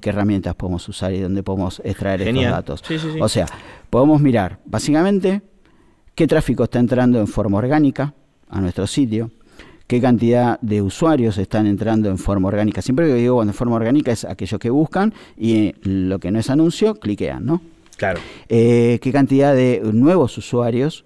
[0.00, 2.82] qué herramientas podemos usar y dónde podemos extraer estos datos.
[3.20, 3.46] O sea,
[3.90, 5.42] podemos mirar básicamente
[6.14, 8.14] qué tráfico está entrando en forma orgánica
[8.48, 9.30] a nuestro sitio,
[9.88, 12.82] qué cantidad de usuarios están entrando en forma orgánica.
[12.82, 16.50] Siempre que digo en forma orgánica es aquellos que buscan y lo que no es
[16.50, 17.60] anuncio, cliquean, ¿no?
[17.96, 18.20] Claro.
[18.48, 21.04] Eh, qué cantidad de nuevos usuarios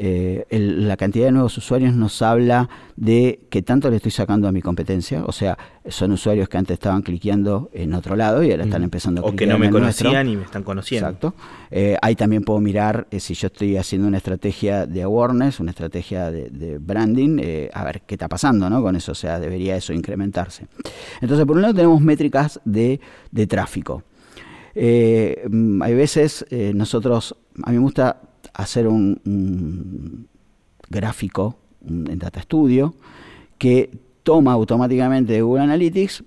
[0.00, 4.52] eh, la cantidad de nuevos usuarios nos habla de que tanto le estoy sacando a
[4.52, 8.62] mi competencia, o sea, son usuarios que antes estaban cliqueando en otro lado y ahora
[8.62, 9.28] están empezando a.
[9.28, 11.08] O que no me conocían y me están conociendo.
[11.08, 11.34] Exacto.
[11.72, 15.72] Eh, ahí también puedo mirar eh, si yo estoy haciendo una estrategia de awareness, una
[15.72, 18.80] estrategia de, branding, a ver qué está pasando ¿no?
[18.80, 20.68] con eso, o sea, debería eso incrementarse.
[21.20, 23.00] Entonces, por un lado tenemos métricas de,
[23.48, 24.04] tráfico.
[24.76, 27.34] Mm, hay veces nosotros,
[27.64, 28.27] a mí me gusta
[28.58, 30.28] hacer un,
[30.90, 31.56] gráfico
[31.86, 32.94] en Data Studio
[33.56, 33.90] que
[34.22, 36.24] toma automáticamente de Google Analytics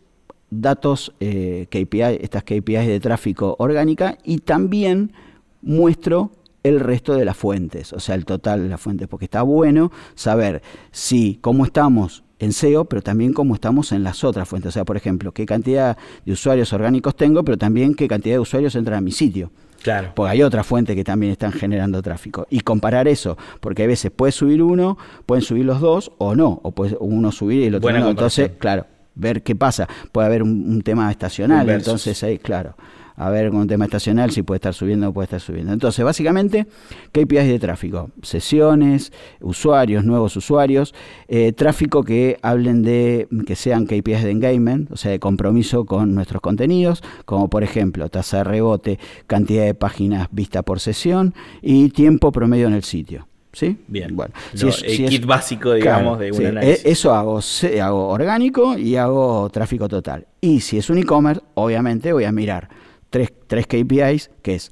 [0.49, 5.13] datos eh, KPI, estas KPIs de tráfico orgánica y también
[5.61, 6.31] muestro
[6.63, 9.91] el resto de las fuentes, o sea, el total de las fuentes, porque está bueno
[10.13, 10.61] saber
[10.91, 14.69] si cómo estamos en SEO, pero también cómo estamos en las otras fuentes.
[14.69, 18.39] O sea, por ejemplo, qué cantidad de usuarios orgánicos tengo, pero también qué cantidad de
[18.39, 19.51] usuarios entran a mi sitio.
[19.83, 20.11] Claro.
[20.15, 22.47] Porque hay otras fuentes que también están generando tráfico.
[22.49, 26.59] Y comparar eso, porque a veces puede subir uno, pueden subir los dos o no,
[26.63, 28.09] o puede uno subir y el otro no.
[28.09, 29.87] Entonces, claro, ver qué pasa.
[30.11, 32.75] Puede haber un, tema estacional, entonces ahí, claro
[33.15, 35.73] a ver con un tema estacional si puede estar subiendo o puede estar subiendo.
[35.73, 36.65] Entonces, básicamente,
[37.11, 40.93] KPIs de tráfico, sesiones, usuarios, nuevos usuarios,
[41.27, 46.13] eh, tráfico que hablen de, que sean KPIs de engagement, o sea, de compromiso con
[46.15, 51.89] nuestros contenidos, como por ejemplo, tasa de rebote, cantidad de páginas vistas por sesión y
[51.89, 53.27] tiempo promedio en el sitio.
[53.53, 53.77] ¿Sí?
[53.89, 54.15] Bien.
[54.15, 56.85] Bueno, Lo- el kit básico, digamos, de un sí, análisis.
[56.85, 57.41] e- Eso hago,
[57.83, 60.25] hago orgánico y hago tráfico total.
[60.39, 62.69] Y si es un e-commerce, obviamente voy a mirar
[63.11, 63.29] tres,
[63.67, 64.71] KPIs, que es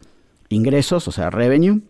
[0.49, 1.81] ingresos, o sea, revenue,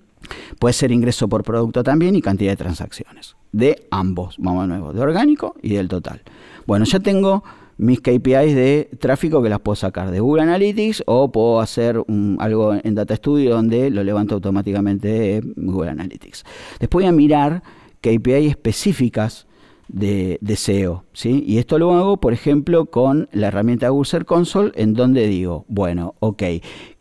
[0.59, 3.37] puede ser ingreso por producto también y cantidad de transacciones.
[3.53, 6.21] De ambos, vamos de nuevo, de orgánico y del total.
[6.67, 7.43] Bueno, ya tengo
[7.77, 12.35] mis KPIs de tráfico que las puedo sacar de Google Analytics o puedo hacer un-
[12.41, 16.43] algo en Data Studio donde lo levanto automáticamente de Google Analytics.
[16.81, 17.63] Después voy a mirar
[18.01, 19.47] KPI específicas
[19.89, 21.43] de, de SEO, ¿sí?
[21.45, 26.15] Y esto lo hago, por ejemplo, con la herramienta Google Console, en donde digo, bueno,
[26.19, 26.43] ok,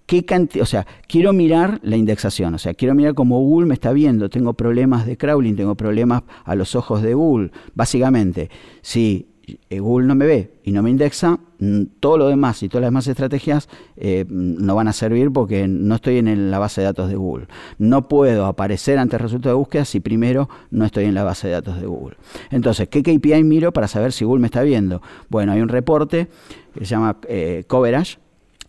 [0.06, 0.62] ¿qué cantidad?
[0.62, 4.30] O sea, quiero mirar la indexación, o sea, quiero mirar cómo Google me está viendo,
[4.30, 7.50] tengo problemas de crawling, tengo problemas a los ojos de Google.
[7.74, 9.26] Básicamente, si
[9.70, 12.88] Google no me ve y no me indexa, mm, todo lo demás y todas las
[12.88, 16.86] demás estrategias eh, mm, no van a servir porque no estoy en la base de
[16.86, 17.46] datos de Google.
[17.78, 21.48] No puedo aparecer ante el resultado de búsqueda si primero no estoy en la base
[21.48, 22.16] de datos de Google.
[22.50, 25.02] Entonces, ¿qué KPI miro para saber si Google me está viendo?
[25.28, 26.28] Bueno, hay un reporte
[26.74, 28.18] que se llama eh, Coverage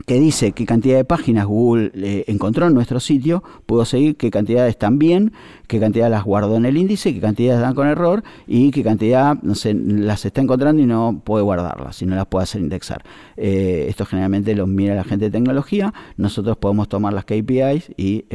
[0.05, 4.31] que dice qué cantidad de páginas Google eh, encontró en nuestro sitio, puedo seguir qué
[4.31, 5.33] cantidad están bien,
[5.67, 9.37] qué cantidad las guardó en el índice, qué cantidad dan con error y qué cantidad
[9.41, 13.03] no sé, las está encontrando y no puede guardarlas, y no las puede hacer indexar.
[13.37, 18.25] Eh, esto generalmente lo mira la gente de tecnología, nosotros podemos tomar las KPIs y,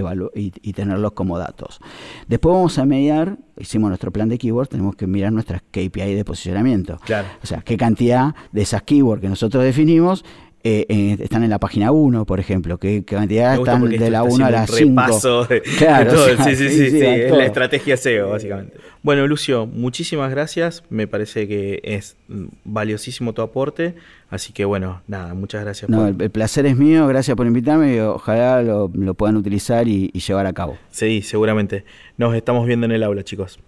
[0.62, 1.80] y tenerlos como datos.
[2.28, 6.24] Después vamos a mediar, hicimos nuestro plan de keywords, tenemos que mirar nuestras KPI de
[6.24, 6.98] posicionamiento.
[7.04, 7.28] Claro.
[7.42, 10.24] O sea, qué cantidad de esas keywords que nosotros definimos
[10.64, 14.18] eh, eh, están en la página 1, por ejemplo, qué qué cantidad están de la
[14.20, 15.00] está 1 a la un 5.
[15.02, 16.24] repaso de, Claro, todo.
[16.24, 17.38] o sea, sí, sí, sí, sí, sí, sí, a es todo.
[17.38, 18.76] la estrategia SEO, básicamente.
[19.02, 20.82] Bueno, Lucio, muchísimas gracias.
[20.88, 22.16] Me parece que es
[22.64, 23.94] valiosísimo tu aporte.
[24.30, 25.90] Así que, bueno, nada, muchas gracias.
[25.90, 29.36] No, por- el, el placer es mío, gracias por invitarme y ojalá lo, lo puedan
[29.36, 30.78] utilizar y- y llevar a cabo.
[30.90, 31.84] Sí, seguramente.
[32.16, 33.58] Nos estamos viendo en el aula, chicos.